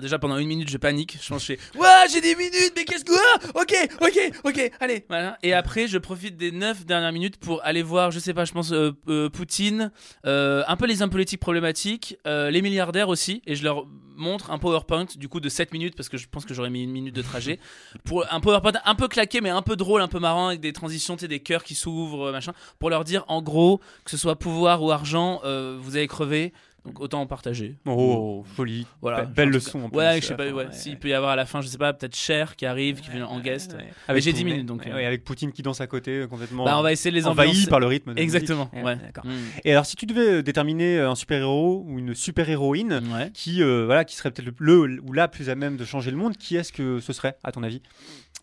Déjà 0.00 0.18
pendant 0.18 0.38
une 0.38 0.48
minute 0.48 0.68
je 0.68 0.76
panique, 0.76 1.18
je 1.22 1.28
pense 1.28 1.46
que 1.46 1.54
je 1.54 1.58
fais 1.58 1.78
Ouah 1.78 2.06
j'ai 2.12 2.20
des 2.20 2.34
minutes 2.34 2.72
mais 2.74 2.84
qu'est-ce 2.84 3.04
que 3.04 3.12
ah, 3.12 3.60
Ok 3.60 3.74
ok 4.00 4.32
ok 4.42 4.72
allez 4.80 5.04
voilà. 5.08 5.38
Et 5.44 5.52
après 5.52 5.86
je 5.86 5.98
profite 5.98 6.36
des 6.36 6.50
9 6.50 6.84
dernières 6.84 7.12
minutes 7.12 7.36
pour 7.36 7.64
aller 7.64 7.82
voir 7.82 8.10
je 8.10 8.18
sais 8.18 8.34
pas 8.34 8.44
je 8.44 8.52
pense 8.52 8.72
euh, 8.72 8.90
euh, 9.08 9.30
Poutine, 9.30 9.92
euh, 10.26 10.64
un 10.66 10.76
peu 10.76 10.86
les 10.86 11.00
hommes 11.00 11.10
politiques 11.10 11.40
problématiques, 11.40 12.18
les 12.24 12.62
milliardaires 12.62 13.08
aussi 13.08 13.40
et 13.46 13.54
je 13.54 13.62
leur 13.62 13.86
montre 14.16 14.50
un 14.50 14.58
PowerPoint 14.58 15.06
du 15.16 15.28
coup 15.28 15.40
de 15.40 15.48
7 15.48 15.72
minutes 15.72 15.94
parce 15.96 16.08
que 16.08 16.16
je 16.16 16.26
pense 16.28 16.44
que 16.44 16.54
j'aurais 16.54 16.70
mis 16.70 16.82
une 16.82 16.90
minute 16.90 17.14
de 17.14 17.22
trajet 17.22 17.58
pour 18.04 18.24
un 18.32 18.40
PowerPoint 18.40 18.72
un 18.84 18.94
peu 18.94 19.06
claqué 19.08 19.40
mais 19.40 19.50
un 19.50 19.62
peu 19.62 19.76
drôle 19.76 20.02
un 20.02 20.08
peu 20.08 20.18
marrant 20.18 20.48
avec 20.48 20.60
des 20.60 20.72
transitions 20.72 21.14
des 21.14 21.40
cœurs 21.40 21.62
qui 21.62 21.74
s'ouvrent 21.74 22.32
machin 22.32 22.52
pour 22.78 22.90
leur 22.90 23.04
dire 23.04 23.24
en 23.28 23.42
gros 23.42 23.78
que 24.04 24.10
ce 24.10 24.16
soit 24.16 24.36
pouvoir 24.36 24.82
ou 24.82 24.90
argent 24.90 25.40
vous 25.44 25.96
avez 25.96 26.08
crevé 26.08 26.52
donc 26.84 27.00
autant 27.00 27.20
en 27.22 27.26
partager 27.26 27.76
Oh, 27.86 28.44
folie. 28.56 28.86
voilà, 29.00 29.24
Be- 29.24 29.34
belle 29.34 29.48
leçon. 29.50 29.84
en 29.84 29.88
plus, 29.88 29.96
Ouais, 29.98 30.20
je 30.20 30.26
sais 30.26 30.36
pas, 30.36 30.46
fin, 30.46 30.52
ouais. 30.52 30.66
S'il 30.72 30.98
peut 30.98 31.08
y 31.08 31.14
avoir 31.14 31.30
à 31.32 31.36
la 31.36 31.46
fin, 31.46 31.60
je 31.62 31.66
sais 31.68 31.78
pas, 31.78 31.92
peut-être 31.94 32.14
Cher 32.14 32.56
qui 32.56 32.66
arrive, 32.66 33.00
qui 33.00 33.10
vient 33.10 33.26
en 33.26 33.40
guest. 33.40 33.76
Mais 34.08 34.20
j'ai 34.20 34.32
Pou- 34.32 34.36
10 34.38 34.44
minutes, 34.44 34.66
donc, 34.66 34.82
ouais, 34.84 34.92
euh. 34.92 35.06
avec 35.06 35.24
Poutine 35.24 35.50
qui 35.52 35.62
danse 35.62 35.80
à 35.80 35.86
côté, 35.86 36.10
euh, 36.20 36.26
complètement. 36.26 36.64
Bah, 36.64 36.78
on 36.78 36.82
va 36.82 36.92
essayer 36.92 37.10
de 37.10 37.16
les 37.16 37.26
envahi 37.26 37.48
ambiancer. 37.50 37.70
par 37.70 37.80
le 37.80 37.86
rythme. 37.86 38.14
de 38.14 38.20
Exactement, 38.20 38.68
musique. 38.72 38.86
ouais. 38.86 38.96
D'accord. 38.96 39.24
Mm. 39.26 39.30
Et 39.64 39.72
alors, 39.72 39.86
si 39.86 39.96
tu 39.96 40.04
devais 40.06 40.28
euh, 40.28 40.42
déterminer 40.42 40.98
euh, 40.98 41.10
un 41.10 41.14
super-héros 41.14 41.84
ou 41.86 41.98
une 41.98 42.14
super-héroïne 42.14 43.02
Ouais. 43.12 43.30
qui, 43.32 43.62
euh, 43.62 43.84
voilà, 43.86 44.04
qui 44.04 44.14
serait 44.16 44.30
peut-être 44.30 44.52
le, 44.58 44.86
le 44.86 45.00
ou 45.02 45.12
la 45.12 45.28
plus 45.28 45.48
à 45.50 45.54
même 45.54 45.76
de 45.76 45.84
changer 45.84 46.10
le 46.10 46.16
monde, 46.18 46.36
qui 46.36 46.56
est-ce 46.56 46.72
que 46.72 47.00
ce 47.00 47.12
serait, 47.12 47.36
à 47.44 47.50
ton 47.52 47.62
avis? 47.62 47.80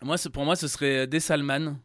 Moi, 0.02 0.16
pour 0.32 0.44
moi, 0.44 0.56
ce 0.56 0.66
serait 0.66 1.06
Dessalman. 1.06 1.76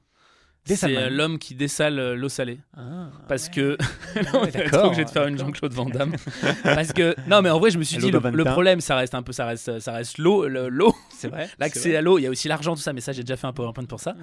C'est 0.75 0.97
euh, 0.97 1.09
l'homme 1.09 1.39
qui 1.39 1.55
dessale 1.55 1.99
euh, 1.99 2.15
l'eau 2.15 2.29
salée. 2.29 2.59
Ah, 2.75 3.09
Parce 3.27 3.49
que. 3.49 3.77
ouais, 4.15 4.21
non, 4.33 4.45
d'accord, 4.53 4.89
que 4.89 4.95
je 4.95 5.01
vais 5.01 5.05
te 5.05 5.11
faire 5.11 5.27
une. 5.27 5.37
Jean-Claude 5.37 5.73
Van 5.73 5.85
Damme. 5.85 6.13
Parce 6.63 6.93
que. 6.93 7.15
Non, 7.29 7.41
mais 7.41 7.49
en 7.49 7.59
vrai, 7.59 7.71
je 7.71 7.77
me 7.77 7.83
suis 7.83 7.97
Hello, 7.97 8.07
dit, 8.19 8.27
le, 8.33 8.43
problème, 8.43 8.81
ça 8.81 8.95
reste 8.95 9.15
un 9.15 9.23
peu. 9.23 9.31
Ça 9.31 9.45
reste, 9.45 9.79
ça 9.79 9.93
reste 9.93 10.17
l'eau. 10.17 10.47
le- 10.47 10.69
L'eau. 10.69 10.93
C'est 11.17 11.29
vrai. 11.29 11.49
L'accès 11.59 11.95
à 11.95 12.01
l'eau, 12.01 12.17
il 12.19 12.23
y 12.23 12.27
a 12.27 12.29
aussi 12.29 12.47
l'argent, 12.47 12.75
tout 12.75 12.81
ça, 12.81 12.93
mais 12.93 13.01
ça, 13.01 13.11
j'ai 13.13 13.23
déjà 13.23 13.37
fait 13.37 13.47
un 13.47 13.53
PowerPoint 13.53 13.85
pour 13.85 13.99
ça. 13.99 14.15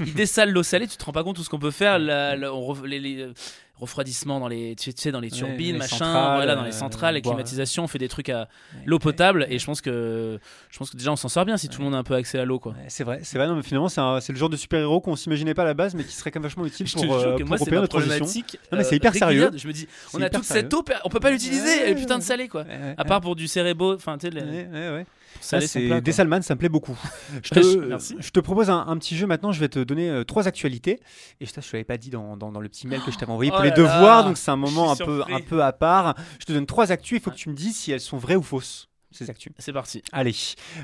il 0.00 0.14
dessale 0.14 0.50
l'eau 0.50 0.62
salée, 0.62 0.86
tu 0.86 0.96
te 0.96 1.04
rends 1.04 1.12
pas 1.12 1.22
compte 1.24 1.36
tout 1.36 1.42
ce 1.44 1.50
qu'on 1.50 1.58
peut 1.58 1.70
faire. 1.70 1.98
la- 1.98 2.36
la- 2.36 2.52
on 2.54 2.60
ref- 2.72 2.84
les, 2.86 2.98
les, 3.00 3.20
euh, 3.22 3.32
refroidissement 3.80 4.38
dans 4.40 4.48
les, 4.48 4.76
tu 4.76 4.92
sais, 4.94 5.10
dans 5.12 5.20
les 5.20 5.30
Ouais, 5.32 5.36
turbines, 5.38 5.72
les 5.72 5.78
machin, 5.78 5.96
centrales, 5.98 6.36
voilà, 6.36 6.54
dans 6.56 6.62
les 6.64 6.68
euh, 6.68 6.72
centrales, 6.72 7.14
la 7.14 7.20
boire. 7.20 7.34
climatisation, 7.34 7.84
on 7.84 7.88
fait 7.88 7.98
des 7.98 8.08
trucs 8.08 8.28
à 8.28 8.48
l'eau 8.84 8.98
potable, 8.98 9.46
et 9.48 9.58
je 9.58 9.64
pense 9.66 9.80
que, 9.80 10.38
je 10.70 10.78
pense 10.78 10.90
que 10.90 10.96
déjà 10.96 11.10
on 11.12 11.16
s'en 11.16 11.28
sort 11.28 11.44
bien 11.44 11.56
si 11.56 11.68
tout 11.68 11.78
le 11.78 11.84
monde 11.84 11.94
a 11.94 11.98
un 11.98 12.02
peu 12.04 12.14
accès 12.14 12.38
à 12.38 12.44
l'eau, 12.44 12.58
quoi. 12.58 12.74
C'est 12.88 13.04
vrai, 13.04 13.20
c'est 13.22 13.38
vrai. 13.38 13.46
Non, 13.46 13.56
mais 13.56 13.62
finalement, 13.62 13.88
c'est 13.88 14.28
le 14.32 14.38
genre 14.38 14.50
de 14.50 14.56
super-héros 14.56 15.00
qu'on 15.00 15.16
s'imaginait 15.16 15.54
pas 15.54 15.62
à 15.62 15.66
la 15.66 15.74
base, 15.74 15.94
mais 15.94 16.04
qui 16.04 16.14
serait 16.14 16.30
quand 16.30 16.40
même 16.40 16.48
vachement 16.48 16.66
utile 16.66 16.86
Je 16.86 16.94
pour, 16.94 17.14
euh, 17.14 17.36
pour 17.36 17.46
moi, 17.46 17.60
opérer 17.60 17.80
notre 17.80 17.98
transition. 17.98 18.24
Non, 18.70 18.78
mais 18.78 18.84
c'est 18.84 18.92
euh, 18.92 18.96
hyper 18.96 19.14
sérieux. 19.14 19.50
Je 19.56 19.66
me 19.66 19.72
dis, 19.72 19.88
on 20.14 20.20
a 20.22 20.28
toute 20.30 20.44
cette 20.44 20.72
eau, 20.74 20.84
on 21.04 21.08
peut 21.08 21.20
pas 21.20 21.30
l'utiliser, 21.30 21.82
elle 21.82 21.90
est 21.90 21.94
putain 22.00 22.18
de 22.18 22.22
salée, 22.22 22.48
quoi. 22.48 22.64
À 22.96 23.04
part 23.04 23.20
pour 23.20 23.36
du 23.36 23.48
cérébo, 23.48 23.94
enfin, 23.94 24.18
tu 24.18 24.30
sais, 24.30 25.00
les- 25.36 25.42
Ça, 25.42 25.60
c'est 25.60 25.86
quoi. 25.88 26.00
des 26.00 26.12
Salman, 26.12 26.42
ça 26.42 26.54
me 26.54 26.58
plaît 26.58 26.68
beaucoup. 26.68 26.98
Je 27.42 27.50
te, 27.50 27.62
je- 27.62 27.78
merci. 27.78 28.16
je 28.18 28.30
te 28.30 28.40
propose 28.40 28.68
un, 28.70 28.84
un 28.86 28.96
petit 28.98 29.16
jeu 29.16 29.26
maintenant. 29.26 29.52
Je 29.52 29.60
vais 29.60 29.68
te 29.68 29.78
donner 29.80 30.08
euh, 30.10 30.24
trois 30.24 30.46
actualités. 30.48 31.00
Et 31.40 31.46
ça, 31.46 31.60
je 31.60 31.68
te 31.68 31.72
l'avais 31.76 31.84
pas 31.84 31.96
dit 31.96 32.10
dans, 32.10 32.36
dans- 32.36 32.52
dans 32.52 32.60
le 32.60 32.68
petit 32.68 32.86
mail 32.86 33.00
que 33.02 33.10
je 33.10 33.16
t'avais 33.18 33.32
envoyé 33.32 33.50
Oh 33.52 33.56
pour 33.56 33.64
les 33.64 33.70
là 33.70 33.76
devoirs. 33.76 34.18
là, 34.18 34.22
Donc 34.24 34.38
c'est 34.38 34.50
un 34.50 34.56
moment 34.56 34.90
un 34.92 34.96
peu, 34.96 35.16
surpris. 35.16 35.34
un 35.34 35.40
peu 35.40 35.62
à 35.62 35.72
part. 35.72 36.14
Je 36.38 36.44
te 36.44 36.52
donne 36.52 36.66
trois 36.66 36.92
actus. 36.92 37.18
Il 37.18 37.22
faut 37.22 37.30
que 37.30 37.36
tu 37.36 37.48
me 37.48 37.54
dises 37.54 37.76
si 37.76 37.90
elles 37.92 38.00
sont 38.00 38.18
vraies 38.18 38.36
ou 38.36 38.42
fausses. 38.42 38.86
Ces 39.12 39.28
actus. 39.28 39.52
C'est 39.58 39.72
parti. 39.72 40.02
Allez, 40.12 40.32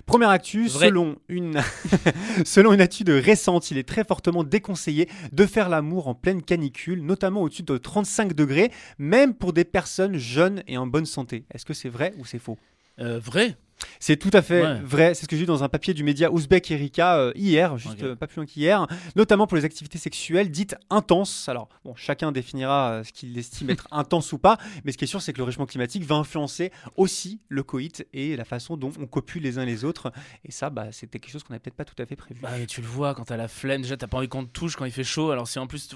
première 0.05 0.31
actu, 0.31 0.67
Vrai. 0.67 0.89
selon 0.89 1.15
une, 1.29 1.61
selon 2.45 2.73
une 2.73 2.81
étude 2.81 3.09
récente, 3.11 3.71
il 3.71 3.79
est 3.79 3.87
très 3.89 4.03
fortement 4.05 4.43
déconseillé 4.43 5.09
de 5.33 5.47
faire 5.47 5.69
l'amour 5.69 6.09
en 6.09 6.15
pleine 6.17 6.43
canicule, 6.43 7.03
notamment 7.05 7.43
au-dessus 7.43 7.63
de 7.63 7.77
35 7.79 8.33
degrés, 8.33 8.73
même 8.99 9.33
pour 9.35 9.53
des 9.53 9.65
personnes 9.65 10.17
jeunes 10.17 10.65
et 10.67 10.77
en 10.77 10.89
bonne 10.89 11.07
santé. 11.07 11.45
Est-ce 11.55 11.65
que 11.65 11.73
c'est 11.75 11.89
vrai 11.89 12.15
ou 12.19 12.25
c'est 12.25 12.41
faux? 12.41 12.59
Euh, 12.99 13.21
vrai 13.21 13.57
C'est 14.01 14.17
tout 14.17 14.31
à 14.33 14.43
fait 14.43 14.63
Ouais. 14.63 14.81
vrai. 14.83 15.15
C'est 15.15 15.23
ce 15.25 15.29
que 15.29 15.37
j'ai 15.37 15.41
lu 15.43 15.47
dans 15.47 15.63
un 15.63 15.69
papier 15.69 15.93
du 15.95 16.03
média 16.03 16.31
ouzbek 16.33 16.71
Erika 16.71 17.19
euh, 17.19 17.33
hier, 17.35 17.77
juste 17.77 18.03
euh, 18.03 18.17
pas 18.17 18.27
plus 18.27 18.37
loin 18.37 18.47
qu'hier, 18.47 18.87
notamment 19.17 19.47
pour 19.47 19.57
les 19.57 19.65
activités 19.65 19.99
sexuelles 19.99 20.51
dites 20.51 20.77
intenses. 20.91 21.49
Alors, 21.49 21.69
bon, 21.85 21.95
chacun 21.95 22.33
définira 22.33 22.91
euh, 22.93 23.05
ce 23.05 23.13
qu'il 23.13 23.37
estime 23.39 23.71
être 23.71 23.87
intense 23.91 24.33
ou 24.33 24.39
pas, 24.39 24.59
mais 24.85 24.93
ce 24.93 24.99
qui 24.99 25.05
est 25.05 25.09
sûr, 25.09 25.21
c'est 25.23 25.33
que 25.33 25.39
le 25.39 25.45
réchauffement 25.45 25.67
climatique 25.67 26.05
va 26.05 26.15
influencer 26.17 26.73
aussi 26.97 27.41
le 27.49 27.63
coït 27.63 28.07
et 28.13 28.37
la 28.37 28.45
façon 28.45 28.77
dont 28.77 28.93
on 29.01 29.07
copule 29.07 29.43
les 29.43 29.59
uns 29.59 29.65
les 29.65 29.85
autres. 29.85 30.13
Et 30.45 30.53
ça, 30.53 30.71
bah, 30.71 30.87
c'était 30.93 31.19
quelque 31.19 31.33
chose 31.33 31.43
qu'on 31.43 31.53
n'avait 31.53 31.61
peut-être 31.61 31.77
pas 31.77 31.85
tout 31.85 32.01
à 32.01 32.07
fait 32.07 32.17
prévu. 32.17 32.41
Bah, 32.41 32.51
mais 32.59 32.67
tu 32.67 32.81
le 32.81 32.87
vois 32.87 33.15
quand 33.15 33.25
t'as 33.25 33.37
la 33.37 33.49
flemme, 33.49 33.83
déjà 33.83 33.97
t'as 33.97 34.07
pas 34.07 34.19
envie 34.19 34.29
qu'on 34.29 34.45
te 34.45 34.51
touche 34.53 34.77
quand 34.77 34.85
il 34.85 34.93
fait 34.93 35.05
chaud, 35.05 35.31
alors 35.31 35.49
si 35.49 35.59
en 35.59 35.67
plus 35.67 35.89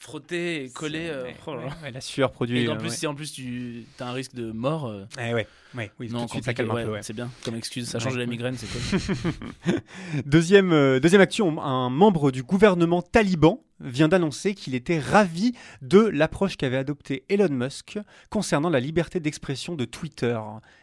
frotter 0.00 0.64
et 0.64 0.70
coller, 0.70 1.08
euh, 1.10 1.24
Ouais, 1.24 1.36
oh 1.46 1.54
là 1.54 1.60
là. 1.60 1.66
ouais, 1.66 1.72
ouais, 1.84 1.90
la 1.92 2.00
sueur 2.00 2.32
produit. 2.32 2.62
et 2.62 2.68
en 2.68 2.72
euh, 2.74 2.78
plus 2.78 2.88
ouais. 2.88 2.94
si 2.96 3.06
en 3.06 3.14
plus 3.14 3.30
tu 3.32 3.84
as 4.00 4.08
un 4.08 4.12
risque 4.12 4.34
de 4.34 4.50
mort, 4.50 4.86
euh, 4.86 5.04
Eh 5.20 5.34
ouais, 5.34 5.46
ouais, 5.74 5.90
oui, 6.00 6.08
non, 6.10 6.20
tout 6.20 6.24
de 6.26 6.30
suite, 6.30 6.44
ça 6.46 6.54
calme 6.54 6.70
un 6.70 6.74
ouais, 6.74 6.84
peu. 6.84 6.90
ouais. 6.92 7.02
c'est 7.02 7.12
bien 7.12 7.30
comme 7.44 7.54
excuse, 7.54 7.86
ça 7.88 7.98
change 7.98 8.12
Ouais, 8.14 8.18
de 8.18 8.24
la 8.24 8.26
migraine, 8.26 8.56
c'est 8.56 8.66
cool. 8.66 9.74
Deuxième, 10.26 10.72
euh, 10.72 11.00
deuxième 11.00 11.20
action, 11.20 11.60
un 11.62 11.90
membre 11.90 12.30
du 12.30 12.42
gouvernement 12.42 13.02
taliban 13.02 13.62
vient 13.80 14.08
d'annoncer 14.08 14.54
qu'il 14.54 14.74
était 14.74 14.98
ravi 14.98 15.52
de 15.82 15.98
l'approche 16.00 16.56
qu'avait 16.56 16.76
adoptée 16.78 17.24
Elon 17.28 17.48
Musk 17.50 17.98
concernant 18.30 18.70
la 18.70 18.80
liberté 18.80 19.20
d'expression 19.20 19.74
de 19.74 19.84
Twitter. 19.84 20.38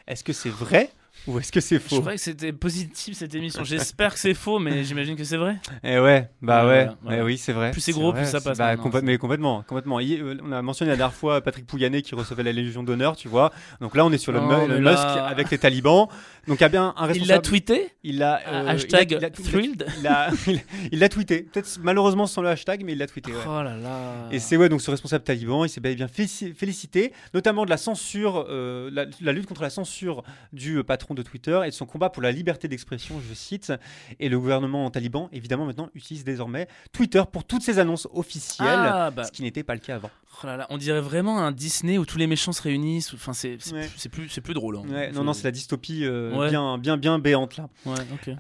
Est-ce 0.08 0.24
que 0.24 0.34
c'est 0.34 0.50
vrai 0.50 0.90
ou 1.26 1.40
est-ce 1.40 1.52
que 1.52 1.60
c'est 1.60 1.76
Je 1.76 1.82
faux 1.82 2.00
croyais 2.00 2.18
que 2.18 2.24
c'était 2.24 2.54
positif 2.54 3.16
cette 3.18 3.34
émission, 3.36 3.64
j'espère 3.64 4.14
que 4.14 4.20
c'est 4.20 4.34
faux, 4.34 4.60
mais 4.60 4.84
j'imagine 4.84 5.16
que 5.16 5.24
c'est 5.24 5.38
vrai. 5.38 5.58
Eh 5.84 6.00
ouais, 6.00 6.30
bah 6.42 6.66
Ouais, 6.66 6.88
ouais, 7.06 7.18
eh 7.20 7.22
oui, 7.22 7.38
c'est 7.38 7.54
vrai. 7.54 7.72
Plus 7.72 7.82
c'est 7.82 7.92
gros, 7.92 8.12
vrai, 8.12 8.22
plus 8.22 8.30
ça 8.32 8.40
passe 8.42 8.58
bah, 8.58 8.76
c'est- 8.82 9.02
mais 9.02 9.18
complètement, 9.18 9.62
complètement. 9.64 10.00
Euh, 10.00 10.38
On 10.44 10.52
a 10.52 10.62
mentionné 10.62 10.92
la 10.92 10.98
dernière 10.98 11.14
fois 11.16 11.42
Patrick 11.42 11.66
Pouyanné 11.66 12.02
qui 12.02 12.16
recevait 12.16 12.44
la 12.44 12.52
Légion 12.52 12.84
d'honneur, 12.84 13.16
tu 13.16 13.28
vois. 13.28 13.52
Donc 13.82 13.96
là, 13.96 14.06
on 14.06 14.12
est 14.12 14.18
sur 14.18 14.32
là- 14.32 14.40
Musk 14.68 14.98
avec 15.28 15.50
les 15.52 15.58
talibans. 15.58 16.08
Donc 16.48 16.60
il 16.60 16.62
y 16.62 16.66
a 16.66 16.70
bien 16.70 16.94
un 16.96 17.06
responsable. 17.06 17.18
Il 17.26 17.28
l'a 17.28 17.40
tweeté 17.40 17.90
Il 18.04 18.18
l'a 18.20 18.40
euh, 18.48 18.68
Hashtag 18.70 19.12
il 19.12 19.16
a- 19.16 19.20
il 19.20 19.26
a- 19.26 19.30
thrilled 19.30 19.86
Il 20.92 21.00
l'a 21.00 21.10
tweeté. 21.10 21.42
Peut-être 21.44 21.78
malheureusement 21.82 22.26
sans 22.26 22.42
le 22.42 22.48
hashtag, 22.50 22.84
mais 22.86 22.94
il 22.94 22.98
l'a 23.00 23.08
tweeté. 23.08 23.32
ouais. 23.32 23.38
Oh 23.46 23.62
là 23.64 23.76
là. 23.76 24.30
Et 24.32 24.40
c'est 24.40 24.56
ouais, 24.56 24.70
donc 24.70 24.82
ce 24.82 24.90
responsable 24.92 25.24
taliban, 25.26 25.66
il 25.66 25.70
s'est 25.70 25.82
bien 25.82 26.08
félici- 26.08 26.54
félicité, 26.54 27.12
notamment 27.34 27.66
de 27.66 27.70
la 27.70 27.78
censure, 27.78 28.46
euh, 28.50 28.90
la, 28.94 29.06
la 29.22 29.32
lutte 29.34 29.46
contre 29.46 29.62
la 29.62 29.70
censure 29.70 30.24
du 30.54 30.78
euh, 30.78 30.84
patron 31.08 31.14
de 31.16 31.22
Twitter 31.24 31.60
et 31.66 31.70
de 31.70 31.74
son 31.74 31.86
combat 31.86 32.10
pour 32.10 32.22
la 32.22 32.32
liberté 32.32 32.68
d'expression, 32.68 33.16
je 33.28 33.34
cite. 33.34 33.72
Et 34.20 34.28
le 34.30 34.38
gouvernement 34.40 34.90
taliban, 34.92 35.30
évidemment, 35.32 35.66
maintenant 35.66 35.90
utilise 35.96 36.24
désormais 36.26 36.68
Twitter 36.92 37.24
pour 37.32 37.46
toutes 37.46 37.62
ses 37.62 37.80
annonces 37.80 38.08
officielles, 38.14 38.68
Ah, 38.70 39.10
bah, 39.12 39.24
ce 39.24 39.32
qui 39.32 39.42
n'était 39.42 39.64
pas 39.64 39.74
le 39.74 39.80
cas 39.80 39.96
avant. 39.96 40.10
oh 40.44 40.48
là 40.48 40.58
là, 40.58 40.68
on 40.70 40.78
dirait 40.78 41.00
vraiment 41.02 41.40
un 41.40 41.52
Disney 41.54 41.98
où 41.98 42.06
tous 42.06 42.18
les 42.18 42.28
méchants 42.28 42.52
se 42.52 42.62
réunissent. 42.62 43.14
Enfin, 43.14 43.32
c'est 43.34 43.58
Ouais. 43.72 43.88
plus- 44.12 44.28
c'est 44.30 44.42
plus, 44.42 44.54
drôle. 44.54 44.78
hein. 44.78 44.84
Ouais, 44.90 45.12
non, 45.12 45.24
non, 45.24 45.34
c'est 45.34 45.44
la 45.46 45.52
dystopie 45.52 46.04
euh, 46.04 46.36
Ouais. 46.36 46.50
bien, 46.50 46.78
bien, 46.78 46.98
bien 46.98 47.20
béante 47.20 47.56
là. 47.58 47.70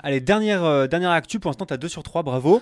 Allez, 0.03 0.19
dernière, 0.19 0.63
euh, 0.65 0.87
dernière 0.87 1.11
actu, 1.11 1.39
pour 1.39 1.49
l'instant, 1.49 1.65
tu 1.65 1.73
as 1.73 1.77
2 1.77 1.87
sur 1.87 2.03
3, 2.03 2.23
bravo. 2.23 2.61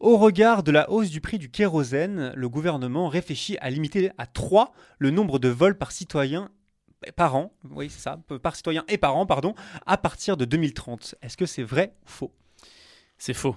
Au 0.00 0.16
regard 0.16 0.62
de 0.64 0.72
la 0.72 0.90
hausse 0.90 1.10
du 1.10 1.20
prix 1.20 1.38
du 1.38 1.48
kérosène, 1.50 2.32
le 2.34 2.48
gouvernement 2.48 3.08
réfléchit 3.08 3.56
à 3.60 3.70
limiter 3.70 4.10
à 4.18 4.26
3 4.26 4.72
le 4.98 5.10
nombre 5.10 5.38
de 5.38 5.48
vols 5.48 5.76
par 5.78 5.92
citoyen 5.92 6.50
par 7.12 7.36
an, 7.36 7.52
oui 7.70 7.88
c'est 7.90 8.00
ça, 8.00 8.18
par 8.42 8.56
citoyen 8.56 8.84
et 8.88 8.98
par 8.98 9.16
an, 9.16 9.26
pardon, 9.26 9.54
à 9.86 9.96
partir 9.96 10.36
de 10.36 10.44
2030. 10.44 11.14
Est-ce 11.22 11.36
que 11.36 11.46
c'est 11.46 11.62
vrai 11.62 11.94
ou 12.04 12.08
faux? 12.08 12.32
C'est 13.18 13.34
faux. 13.34 13.56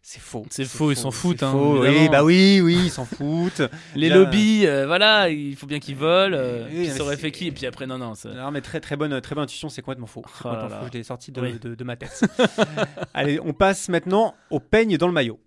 C'est 0.00 0.20
faux. 0.20 0.46
C'est 0.48 0.64
faux, 0.64 0.90
ils 0.90 0.96
s'en 0.96 1.10
foutent, 1.10 1.42
hein, 1.42 1.52
faux. 1.52 1.82
oui, 1.82 2.08
bah 2.08 2.24
oui, 2.24 2.60
oui, 2.62 2.78
ils 2.84 2.90
s'en 2.90 3.04
foutent. 3.04 3.60
Les 3.94 4.08
Là- 4.08 4.16
lobbies, 4.16 4.66
euh, 4.66 4.86
voilà, 4.86 5.28
il 5.28 5.54
faut 5.54 5.66
bien 5.66 5.80
qu'ils 5.80 5.96
volent. 5.96 6.34
euh, 6.34 6.64
Oui, 6.64 6.68
puis 6.70 6.78
mais 6.78 6.88
ça 6.94 7.02
aurait 7.02 7.16
c'est- 7.16 7.22
fait 7.22 7.30
qui? 7.32 7.48
Et 7.48 7.52
puis 7.52 7.66
après, 7.66 7.86
non, 7.86 7.98
non. 7.98 8.14
ça- 8.14 8.30
Non 8.30 8.50
mais 8.50 8.62
très 8.62 8.80
très 8.80 8.96
bonne 8.96 9.20
très 9.20 9.34
bonne 9.34 9.44
intuition, 9.44 9.68
c'est 9.68 9.82
complètement 9.82 10.06
faux. 10.06 10.22
Oh 10.24 10.30
complètement 10.42 10.80
faux, 10.80 10.86
je 10.90 10.92
l'ai 10.98 11.02
sorti 11.04 11.30
de, 11.30 11.40
Oui. 11.42 11.58
de- 11.58 11.74
de 11.74 11.84
ma 11.84 11.96
tête. 11.96 12.22
Allez, 13.14 13.38
on 13.44 13.52
passe 13.52 13.88
maintenant 13.90 14.34
au 14.50 14.60
peigne 14.60 14.96
dans 14.96 15.08
le 15.08 15.12
maillot. 15.12 15.38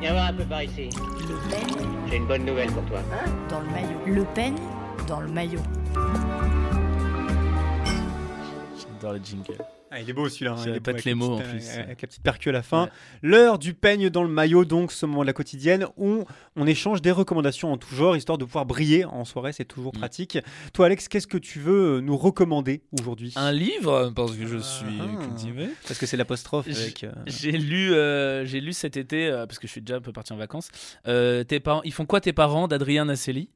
Viens 0.00 0.12
voir 0.12 0.26
un 0.26 0.34
peu 0.34 0.44
par 0.44 0.62
ici. 0.62 0.88
Le 0.90 1.50
peigne 1.50 1.87
J'ai 2.10 2.16
une 2.16 2.26
bonne 2.26 2.44
nouvelle 2.44 2.70
pour 2.70 2.84
toi. 2.84 3.00
dans 3.50 3.60
le 3.60 3.66
maillot. 3.66 3.98
Le 4.06 4.24
peigne 4.34 4.56
dans 5.06 5.20
le 5.20 5.28
maillot. 5.28 5.60
J'adore 9.00 9.12
les 9.14 9.20
jingles. 9.24 9.58
Ah, 9.90 10.00
il 10.00 10.10
est 10.10 10.12
beau 10.12 10.28
celui-là. 10.28 10.52
hein, 10.58 10.72
avec 10.84 11.04
les 11.04 11.14
mots, 11.14 11.38
petite, 11.38 11.46
en 11.48 11.50
plus. 11.50 11.68
euh, 11.70 11.82
Avec 11.84 12.02
la 12.02 12.08
petite 12.08 12.22
percu 12.22 12.50
à 12.50 12.52
la 12.52 12.62
fin. 12.62 12.84
Ouais. 12.84 12.90
L'heure 13.22 13.58
du 13.58 13.72
peigne 13.72 14.10
dans 14.10 14.22
le 14.22 14.28
maillot, 14.28 14.66
donc 14.66 14.92
ce 14.92 15.06
moment 15.06 15.22
de 15.22 15.26
la 15.26 15.32
quotidienne 15.32 15.86
où 15.96 16.24
on 16.56 16.66
échange 16.66 17.00
des 17.00 17.10
recommandations 17.10 17.72
en 17.72 17.78
tout 17.78 17.94
genre, 17.94 18.14
histoire 18.14 18.36
de 18.36 18.44
pouvoir 18.44 18.66
briller 18.66 19.06
en 19.06 19.24
soirée, 19.24 19.52
c'est 19.54 19.64
toujours 19.64 19.94
Mm. 19.94 19.98
pratique. 19.98 20.38
Toi 20.74 20.86
Alex, 20.86 21.08
qu'est-ce 21.08 21.26
que 21.26 21.38
tu 21.38 21.58
veux 21.60 21.96
euh, 21.96 22.00
nous 22.02 22.18
recommander 22.18 22.82
aujourd'hui? 23.00 23.32
Un 23.36 23.50
livre, 23.52 24.12
parce 24.14 24.32
que 24.36 24.46
je 24.46 24.58
suis 24.58 24.84
Ah. 25.00 25.22
cultivé. 25.24 25.70
Parce 25.86 25.98
que 25.98 26.04
c'est 26.04 26.18
l'apostrophe 26.18 26.68
J- 26.68 26.82
avec... 26.82 27.04
euh, 27.04 27.12
J'ai 27.26 27.52
lu, 27.52 27.94
euh, 27.94 28.44
j'ai 28.44 28.60
lu 28.60 28.74
cet 28.74 28.98
été, 28.98 29.28
euh, 29.28 29.46
parce 29.46 29.58
que 29.58 29.66
je 29.66 29.72
suis 29.72 29.80
déjà 29.80 29.96
un 29.96 30.00
peu 30.02 30.12
parti 30.12 30.34
en 30.34 30.36
vacances, 30.36 30.68
euh, 31.06 31.44
tes 31.44 31.60
parents, 31.60 31.80
Ils 31.84 31.92
font 31.94 32.04
quoi 32.04 32.20
tes 32.20 32.34
parents 32.34 32.68
d'Adrien 32.68 33.06
Nacelli, 33.06 33.48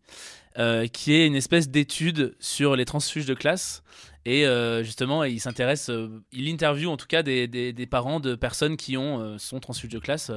euh, 0.59 0.87
qui 0.87 1.13
est 1.13 1.27
une 1.27 1.35
espèce 1.35 1.69
d'étude 1.69 2.35
sur 2.41 2.75
les 2.75 2.87
transfuges 2.87 3.27
de 3.27 3.35
classe. 3.35 3.83
Et 4.25 4.47
euh, 4.47 4.85
justement, 4.85 5.25
il 5.25 5.41
s'intéresse, 5.41 5.91
euh, 5.91 6.09
il 6.33 6.49
interviewe 6.49 6.89
en 6.89 6.97
tout 6.97 7.07
cas 7.07 7.23
des, 7.23 7.89
parents 7.91 8.21
de 8.21 8.35
personnes 8.35 8.77
qui 8.77 8.97
ont, 8.97 9.21
euh, 9.21 9.39
sont 9.39 9.59
transfuges 9.59 9.91
de 9.91 9.99
classe. 9.99 10.31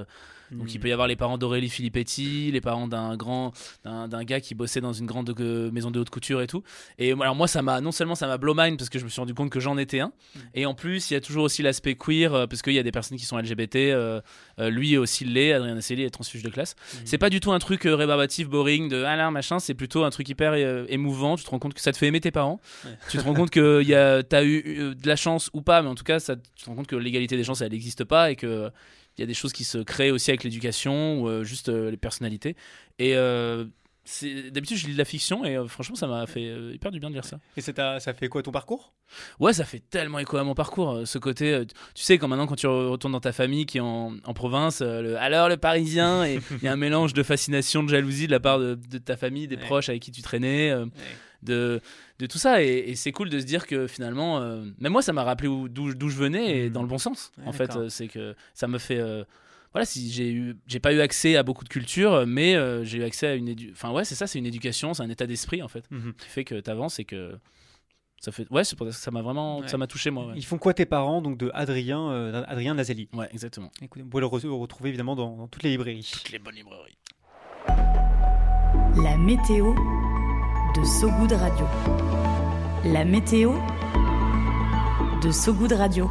Donc 0.51 0.73
il 0.73 0.79
peut 0.79 0.87
y 0.87 0.91
avoir 0.91 1.07
les 1.07 1.15
parents 1.15 1.37
d'Aurélie 1.37 1.69
Filippetti, 1.69 2.51
les 2.51 2.61
parents 2.61 2.87
d'un 2.87 3.15
grand, 3.17 3.51
d'un 3.83 4.23
gars 4.23 4.39
qui 4.39 4.55
bossait 4.55 4.81
dans 4.81 4.93
une 4.93 5.05
grande 5.05 5.33
euh, 5.39 5.71
maison 5.71 5.91
de 5.91 5.99
haute 5.99 6.09
couture 6.09 6.41
et 6.41 6.47
tout. 6.47 6.63
Et 6.99 7.11
alors 7.11 7.35
moi 7.35 7.47
ça 7.47 7.61
m'a, 7.61 7.81
non 7.81 7.91
seulement 7.91 8.15
ça 8.15 8.27
m'a 8.27 8.37
blow 8.37 8.53
mind 8.55 8.77
parce 8.77 8.89
que 8.89 8.99
je 8.99 9.05
me 9.05 9.09
suis 9.09 9.19
rendu 9.19 9.33
compte 9.33 9.49
que 9.49 9.59
j'en 9.59 9.77
étais 9.77 9.99
un, 9.99 10.11
et 10.53 10.65
en 10.65 10.73
plus 10.73 11.09
il 11.09 11.13
y 11.15 11.17
a 11.17 11.21
toujours 11.21 11.43
aussi 11.43 11.61
l'aspect 11.61 11.95
queer 11.95 12.33
euh, 12.33 12.47
parce 12.47 12.61
qu'il 12.61 12.73
y 12.73 12.79
a 12.79 12.83
des 12.83 12.91
personnes 12.91 13.17
qui 13.17 13.25
sont 13.25 13.37
LGBT. 13.37 13.75
euh, 13.75 14.21
lui 14.59 14.97
aussi 14.97 15.25
l'est, 15.25 15.53
Adrien 15.53 15.77
Asseli 15.77 16.03
est 16.03 16.09
transfuge 16.09 16.43
de 16.43 16.49
classe. 16.49 16.75
C'est 17.03 17.17
pas 17.17 17.29
du 17.29 17.39
tout 17.39 17.51
un 17.51 17.59
truc 17.59 17.81
rébarbatif, 17.83 18.47
boring 18.47 18.89
de 18.89 19.03
ah 19.03 19.15
là 19.15 19.29
machin, 19.31 19.59
c'est 19.59 19.73
plutôt 19.73 20.03
un 20.03 20.09
truc 20.09 20.29
hyper 20.29 20.53
émouvant. 20.89 21.35
Tu 21.35 21.43
te 21.43 21.49
rends 21.49 21.59
compte 21.59 21.73
que 21.73 21.81
ça 21.81 21.91
te 21.91 21.97
fait 21.97 22.07
aimer 22.07 22.21
tes 22.21 22.31
parents. 22.31 22.59
Tu 23.09 23.17
te 23.17 23.23
rends 23.23 23.33
compte 23.33 23.49
que 23.49 23.83
y 23.83 23.93
a, 23.93 24.23
t'as 24.23 24.43
eu 24.43 24.95
de 24.95 25.07
la 25.07 25.15
chance 25.15 25.49
ou 25.53 25.61
pas, 25.61 25.81
mais 25.81 25.89
en 25.89 25.95
tout 25.95 26.03
cas 26.03 26.19
ça, 26.19 26.35
tu 26.35 26.63
te 26.63 26.69
rends 26.69 26.75
compte 26.75 26.87
que 26.87 26.95
l'égalité 26.95 27.37
des 27.37 27.43
chances 27.43 27.61
elle 27.61 27.71
n'existe 27.71 28.03
pas 28.03 28.31
et 28.31 28.35
que 28.35 28.71
il 29.17 29.21
y 29.21 29.23
a 29.23 29.27
des 29.27 29.33
choses 29.33 29.53
qui 29.53 29.63
se 29.63 29.77
créent 29.77 30.11
aussi 30.11 30.31
avec 30.31 30.43
l'éducation 30.43 31.21
ou 31.21 31.29
euh, 31.29 31.43
juste 31.43 31.69
euh, 31.69 31.89
les 31.91 31.97
personnalités. 31.97 32.55
Et 32.99 33.15
euh, 33.15 33.65
d'habitude, 34.51 34.77
je 34.77 34.85
lis 34.87 34.93
de 34.93 34.97
la 34.97 35.05
fiction 35.05 35.45
et 35.45 35.55
euh, 35.57 35.67
franchement, 35.67 35.95
ça 35.95 36.05
m'a 36.07 36.27
fait 36.27 36.45
euh, 36.47 36.71
hyper 36.73 36.91
du 36.91 36.99
bien 36.99 37.09
de 37.09 37.15
lire 37.15 37.25
ça. 37.25 37.39
Et 37.57 37.61
ça, 37.61 37.73
fait 38.13 38.27
quoi 38.27 38.43
ton 38.43 38.51
parcours? 38.51 38.93
Ouais, 39.39 39.53
ça 39.53 39.65
fait 39.65 39.79
tellement 39.79 40.19
écho 40.19 40.37
à 40.37 40.43
mon 40.43 40.53
parcours. 40.53 40.91
euh, 40.91 41.05
Ce 41.05 41.17
côté, 41.17 41.63
tu 41.95 42.03
sais, 42.03 42.17
quand 42.17 42.27
maintenant, 42.27 42.45
quand 42.45 42.55
tu 42.55 42.67
re- 42.67 42.87
retournes 42.89 43.13
dans 43.13 43.19
ta 43.19 43.31
famille 43.31 43.65
qui 43.65 43.77
est 43.79 43.81
en, 43.81 44.13
en 44.23 44.33
province, 44.33 44.81
le, 44.81 45.17
alors 45.17 45.49
le 45.49 45.57
parisien, 45.57 46.23
et 46.25 46.39
il 46.51 46.63
y 46.63 46.67
a 46.67 46.73
un 46.73 46.77
mélange 46.77 47.13
de 47.13 47.23
fascination, 47.23 47.83
de 47.83 47.89
jalousie 47.89 48.27
de 48.27 48.31
la 48.31 48.39
part 48.39 48.59
de, 48.59 48.75
de 48.75 48.97
ta 48.99 49.17
famille, 49.17 49.47
des 49.47 49.55
Ouais. 49.55 49.61
proches 49.63 49.89
avec 49.89 50.01
qui 50.03 50.11
tu 50.11 50.21
traînais. 50.21 50.71
De, 51.45 51.79
de 52.19 52.25
tout 52.25 52.37
ça. 52.37 52.61
Et, 52.63 52.89
et 52.89 52.95
c'est 52.95 53.11
cool 53.13 53.29
de 53.29 53.39
se 53.39 53.45
dire 53.45 53.65
que 53.67 53.87
finalement, 53.87 54.39
euh, 54.39 54.63
même 54.79 54.91
moi, 54.91 55.01
ça 55.01 55.13
m'a 55.13 55.23
rappelé 55.23 55.47
où- 55.47 55.69
d'où 55.69 56.09
je 56.09 56.15
venais 56.17 56.57
et 56.59 56.65
Mhm. 56.67 56.73
dans 56.73 56.81
le 56.81 56.87
bon 56.89 56.97
sens. 56.97 57.31
Ouais, 57.37 57.43
en 57.47 57.51
fait, 57.53 57.75
euh, 57.75 57.87
c'est 57.89 58.07
que 58.07 58.35
ça 58.53 58.67
me 58.67 58.77
fait. 58.77 58.99
euh, 58.99 59.23
voilà, 59.73 59.85
si 59.85 60.09
j'ai 60.09 60.31
eu, 60.31 60.55
j'ai 60.67 60.79
pas 60.79 60.93
eu 60.93 61.01
accès 61.01 61.35
à 61.35 61.43
beaucoup 61.43 61.63
de 61.65 61.69
culture, 61.69 62.25
mais 62.25 62.55
euh, 62.55 62.83
j'ai 62.85 62.97
eu 62.99 63.03
accès 63.03 63.27
à 63.27 63.35
une 63.35 63.49
édu... 63.49 63.71
Enfin 63.73 63.91
ouais, 63.91 64.05
c'est 64.05 64.15
ça, 64.15 64.25
c'est 64.25 64.39
une 64.39 64.45
éducation, 64.45 64.93
c'est 64.93 65.03
un 65.03 65.09
état 65.09 65.27
d'esprit 65.27 65.61
en 65.61 65.67
fait, 65.67 65.83
Mhm. 65.91 66.13
qui 66.13 66.27
fait 66.29 66.43
que 66.45 66.55
t'avances 66.61 66.97
et 66.99 67.03
que 67.03 67.37
ça 68.21 68.31
fait. 68.31 68.47
Ouais, 68.51 68.63
c'est 68.63 68.77
pour 68.77 68.87
ça 68.87 68.93
que 68.93 68.97
ça 68.97 69.11
m'a 69.11 69.21
vraiment, 69.21 69.59
Ouais. 69.59 69.67
ça 69.67 69.77
m'a 69.77 69.85
touché 69.85 70.11
moi. 70.11 70.27
Ouais, 70.27 70.33
Ils 70.37 70.45
font 70.45 70.57
quoi 70.57 70.73
tes 70.73 70.85
parents 70.85 71.21
donc 71.21 71.37
de 71.37 71.51
Adrien, 71.53 72.09
euh, 72.09 72.43
Adrien 72.47 72.73
Nazelli 72.73 73.09
Ouais, 73.11 73.27
exactement. 73.33 73.69
Écoutez, 73.81 74.03
Vous 74.03 74.07
pouvez 74.09 74.21
le, 74.21 74.27
re- 74.27 74.41
le 74.45 74.53
retrouver 74.53 74.87
évidemment 74.89 75.17
dans, 75.17 75.35
dans 75.35 75.47
toutes 75.49 75.63
les 75.63 75.71
librairies. 75.71 76.09
Toutes 76.09 76.31
les 76.31 76.39
bonnes 76.39 76.55
librairies. 76.55 76.97
La 79.03 79.17
météo 79.17 79.73
de 80.75 80.83
Sogoud 80.83 81.31
Radio. 81.31 81.65
La 82.85 83.05
météo 83.05 83.53
de 85.21 85.31
Sogoud 85.31 85.71
Radio. 85.71 86.09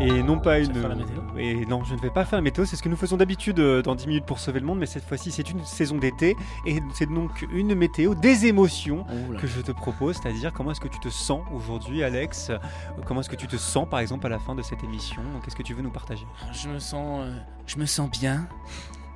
Et 0.00 0.22
non 0.22 0.38
pas 0.38 0.58
une. 0.58 0.72
vas 0.72 0.80
faire 0.80 0.88
la 0.88 0.94
météo 0.96 1.20
Et 1.38 1.66
non, 1.66 1.84
je 1.84 1.94
ne 1.94 2.00
vais 2.00 2.10
pas 2.10 2.24
faire 2.24 2.38
la 2.38 2.42
météo. 2.42 2.64
C'est 2.64 2.76
ce 2.76 2.82
que 2.82 2.88
nous 2.88 2.96
faisons 2.96 3.16
d'habitude 3.16 3.58
euh, 3.60 3.82
dans 3.82 3.94
10 3.94 4.06
minutes 4.06 4.26
pour 4.26 4.38
sauver 4.38 4.60
le 4.60 4.66
monde, 4.66 4.78
mais 4.78 4.86
cette 4.86 5.04
fois-ci, 5.04 5.30
c'est 5.30 5.50
une 5.50 5.64
saison 5.64 5.98
d'été 5.98 6.36
et 6.66 6.80
c'est 6.94 7.06
donc 7.06 7.46
une 7.52 7.74
météo 7.74 8.14
des 8.14 8.46
émotions 8.46 9.04
Oh 9.08 9.34
que 9.38 9.46
je 9.46 9.60
te 9.60 9.72
propose, 9.72 10.16
c'est-à-dire 10.16 10.52
comment 10.52 10.72
est-ce 10.72 10.80
que 10.80 10.88
tu 10.88 10.98
te 10.98 11.08
sens 11.08 11.42
aujourd'hui, 11.54 12.02
Alex? 12.02 12.50
Euh, 12.50 12.58
Comment 13.06 13.20
est-ce 13.20 13.30
que 13.30 13.36
tu 13.36 13.46
te 13.46 13.56
sens, 13.56 13.88
par 13.88 14.00
exemple, 14.00 14.26
à 14.26 14.30
la 14.30 14.38
fin 14.38 14.54
de 14.54 14.62
cette 14.62 14.82
émission? 14.84 15.22
Qu'est-ce 15.44 15.56
que 15.56 15.62
tu 15.62 15.74
veux 15.74 15.82
nous 15.82 15.90
partager? 15.90 16.26
Je 16.52 16.68
me 16.68 16.78
sens, 16.78 17.20
euh, 17.22 17.36
je 17.66 17.78
me 17.78 17.86
sens 17.86 18.10
bien, 18.10 18.46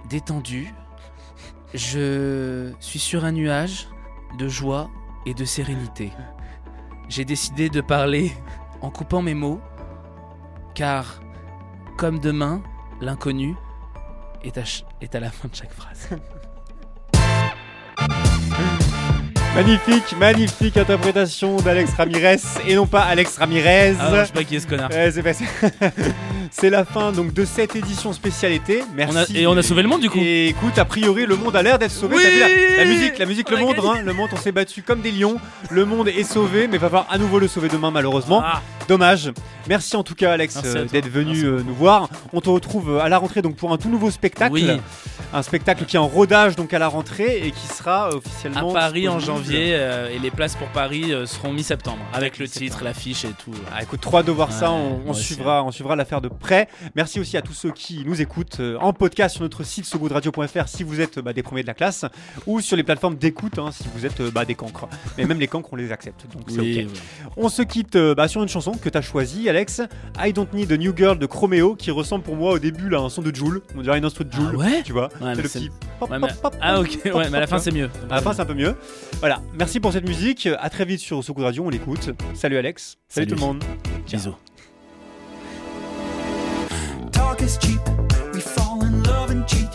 détendu. 0.09 0.73
Je 1.75 2.73
suis 2.81 2.99
sur 3.01 3.25
un 3.25 3.33
nuage 3.33 3.89
de 4.39 4.49
joie 4.49 4.91
et 5.25 5.35
de 5.35 5.45
sérénité. 5.45 6.13
J'ai 7.09 7.25
décidé 7.25 7.69
de 7.69 7.81
parler 7.81 8.33
en 8.81 8.91
coupant 8.91 9.23
mes 9.23 9.35
mots, 9.35 9.61
car, 10.75 11.21
comme 11.97 12.19
demain, 12.19 12.63
l'inconnu 13.01 13.55
est 14.43 14.57
à, 15.15 15.21
la 15.21 15.31
fin 15.31 15.49
de 15.49 15.55
chaque 15.55 15.73
phrase. 15.73 16.11
Magnifique, 19.57 20.15
magnifique 20.21 20.77
interprétation 20.77 21.57
d'Alex 21.57 21.95
Ramirez 21.97 22.37
et 22.69 22.75
non 22.75 22.87
pas 22.87 23.01
Alex 23.01 23.39
Ramirez. 23.39 23.95
Ah 23.99 24.11
non, 24.11 24.17
je 24.21 24.25
sais 24.27 24.33
pas 24.35 24.45
qui 24.45 24.57
est 24.57 24.61
ce 24.61 24.67
connard. 24.67 24.91
Ouais, 24.91 25.11
c'est 26.51 26.69
la 26.69 26.85
fin 26.85 27.11
donc 27.11 27.33
de 27.33 27.47
cette 27.47 27.75
édition 27.75 28.13
spécialité. 28.13 28.85
Merci. 28.95 29.17
On 29.17 29.19
a- 29.19 29.39
et 29.39 29.47
on 29.47 29.57
a 29.57 29.63
sauvé 29.63 29.81
le 29.81 29.89
monde, 29.89 30.03
du 30.03 30.11
coup. 30.11 30.19
Et 30.21 30.49
écoute, 30.49 30.77
a 30.79 30.85
priori, 30.85 31.25
le 31.25 31.37
monde 31.37 31.57
a 31.57 31.63
l'air 31.63 31.79
d'être 31.79 31.91
sauvé. 31.91 32.17
Oui 32.17 32.23
T'as 32.23 32.31
vu 32.31 32.41
la, 32.41 32.85
la 32.85 32.85
musique, 32.85 33.19
la 33.19 33.25
musique, 33.25 33.47
On 33.51 33.55
le 33.57 33.61
monde, 33.63 33.77
hein, 33.83 34.03
le 34.05 34.13
monde, 34.13 34.29
on 34.35 34.37
s'est 34.37 34.53
battu 34.53 34.83
comme 34.83 35.01
des 35.01 35.11
lions. 35.11 35.39
Le 35.71 35.87
monde 35.87 36.09
est 36.09 36.25
sauvé, 36.25 36.69
mais 36.69 36.77
va 36.77 36.89
falloir 36.89 37.07
à 37.09 37.17
nouveau 37.17 37.39
le 37.39 37.49
sauver 37.49 37.69
demain, 37.71 37.91
malheureusement. 37.91 38.43
Ah, 38.45 38.61
Dommage. 38.89 39.33
Merci 39.69 39.97
en 39.97 40.05
tout 40.05 40.15
cas, 40.15 40.33
Alex, 40.33 40.55
Merci 40.63 40.77
euh, 40.79 40.85
d'être 40.85 41.09
venu 41.09 41.31
Merci 41.33 41.45
euh, 41.47 41.63
nous 41.67 41.75
voir. 41.75 42.09
On 42.33 42.41
te 42.41 42.49
retrouve 42.49 42.91
euh, 42.97 43.01
à 43.01 43.09
la 43.09 43.19
rentrée 43.19 43.43
donc 43.43 43.57
pour 43.57 43.73
un 43.73 43.79
tout 43.79 43.89
nouveau 43.89 44.13
spectacle. 44.13 44.53
Oui. 44.53 44.71
Un 45.35 45.43
spectacle 45.43 45.85
qui 45.87 45.97
est 45.97 45.99
en 45.99 46.07
rodage 46.07 46.55
donc 46.55 46.73
à 46.73 46.79
la 46.79 46.87
rentrée 46.87 47.43
et 47.45 47.51
qui 47.51 47.67
sera 47.67 48.07
euh, 48.09 48.13
à 48.13 48.17
officiellement 48.17 48.73
Paris 48.73 49.09
en 49.09 49.17
disponible. 49.17 49.43
Janvier 49.47 49.71
euh, 49.75 50.09
et 50.15 50.19
les 50.19 50.31
places 50.31 50.55
pour 50.57 50.69
Paris 50.69 51.13
euh, 51.13 51.27
seront 51.27 51.53
mi-septembre 51.53 51.99
avec 52.13 52.39
le 52.39 52.49
titre, 52.49 52.83
l'affiche 52.85 53.25
et 53.25 53.31
tout. 53.43 53.53
Ah, 53.75 53.83
écoute, 53.83 54.01
trop 54.01 54.19
hâte 54.19 54.27
de 54.27 54.33
voir 54.33 54.53
ça, 54.53 54.71
Ouais, 54.71 54.79
on, 55.07 55.13
suivra, 55.15 55.63
on 55.65 55.71
suivra 55.71 55.97
l'affaire 55.97 56.21
de 56.21 56.29
près. 56.29 56.69
Merci 56.95 57.21
aussi 57.21 57.37
à 57.37 57.43
tous 57.43 57.53
ceux 57.53 57.71
qui 57.71 58.03
nous 58.05 58.21
écoutent 58.21 58.61
euh, 58.61 58.77
en 58.81 58.93
podcast 58.93 59.35
sur 59.35 59.43
notre 59.43 59.63
site 59.65 59.85
sogoodradio.fr 59.85 60.69
si 60.69 60.83
vous 60.83 61.01
êtes 61.01 61.19
bah, 61.21 61.33
des 61.33 61.43
premiers 61.43 61.63
de 61.63 61.67
la 61.67 61.75
classe 61.75 62.05
ou 62.47 62.61
sur 62.61 62.77
les 62.77 62.83
plateformes 62.83 63.17
d'écoute 63.17 63.59
hein, 63.59 63.71
si 63.73 63.85
vous 63.95 64.05
êtes 64.07 64.23
bah, 64.23 64.45
des 64.45 64.55
cancres. 64.55 64.89
Mais 65.19 65.25
même 65.25 65.39
les 65.41 65.49
cancres, 65.49 65.69
on 65.73 65.77
les 65.77 65.93
accepte, 65.93 66.27
donc 66.33 66.43
c'est 66.49 66.61
Oui, 66.61 66.89
ok. 66.91 67.33
On 67.37 67.49
se 67.49 67.63
quitte 67.63 67.97
bah, 67.97 68.29
sur 68.29 68.43
une 68.43 68.49
chanson 68.49 68.73
que 68.73 68.89
tu 68.89 68.99
as 68.99 69.03
choisie, 69.03 69.49
Alex. 69.49 69.83
I 70.19 70.33
Don't 70.33 70.49
Need 70.53 70.73
a 70.73 70.77
New 70.77 70.97
Girl 70.97 71.19
de 71.19 71.27
Chromeo 71.27 71.75
qui 71.77 71.91
ressemble 71.91 72.25
pour 72.25 72.37
moi 72.37 72.53
au 72.53 72.59
début 72.59 72.89
là, 72.89 72.99
à 72.99 73.03
un 73.03 73.09
son 73.09 73.23
de 73.23 73.35
Joule. 73.35 73.63
On 73.77 73.83
dirait 73.83 73.99
une 73.99 74.05
instru 74.05 74.25
de 74.25 74.33
Joule, 74.33 74.53
Ah 74.55 74.59
ouais? 74.59 74.83
tu 74.85 74.93
vois. 74.93 75.09
C'est 75.21 75.35
le 75.35 75.43
petit 75.43 75.71
pop, 75.99 76.11
Ouais, 76.11 76.19
pop, 76.19 76.31
mais- 76.31 76.41
pop, 76.43 76.55
Ah 76.61 76.81
ok, 76.81 76.99
ouais, 77.07 77.31
mais 77.31 77.37
à 77.37 77.41
la 77.41 77.47
fin 77.47 77.59
c'est 77.59 77.73
mieux. 77.73 77.91
À 78.11 78.17
la 78.17 78.21
fin, 78.23 78.33
c'est 78.33 78.43
un 78.43 78.47
peu 78.47 78.55
mieux. 78.55 78.75
Voilà, 79.21 79.36
merci 79.55 79.81
pour 79.81 79.93
cette 79.93 80.07
musique. 80.07 80.49
À 80.59 80.71
très 80.71 80.85
vite 80.85 81.01
sur 81.01 81.23
Sogoud 81.23 81.45
Radio, 81.45 81.65
on 81.65 81.71
l'écoute. 81.71 82.11
Salut 82.35 82.57
Alex. 82.57 82.97
Salut, 83.09 83.27
Salut. 83.27 83.27
tout 83.29 83.35
le 83.35 83.41
monde. 83.41 83.65
Bisous. 84.11 84.35
Talk 87.13 87.41
is 87.43 87.59
cheap. 87.61 87.81
We 88.35 88.41
fall 88.41 88.83
in 88.85 89.03
love 89.05 89.31
and 89.31 89.45
cheat 89.47 89.69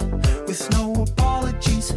with 0.48 0.70
no 0.74 1.04
apologies 1.04 1.94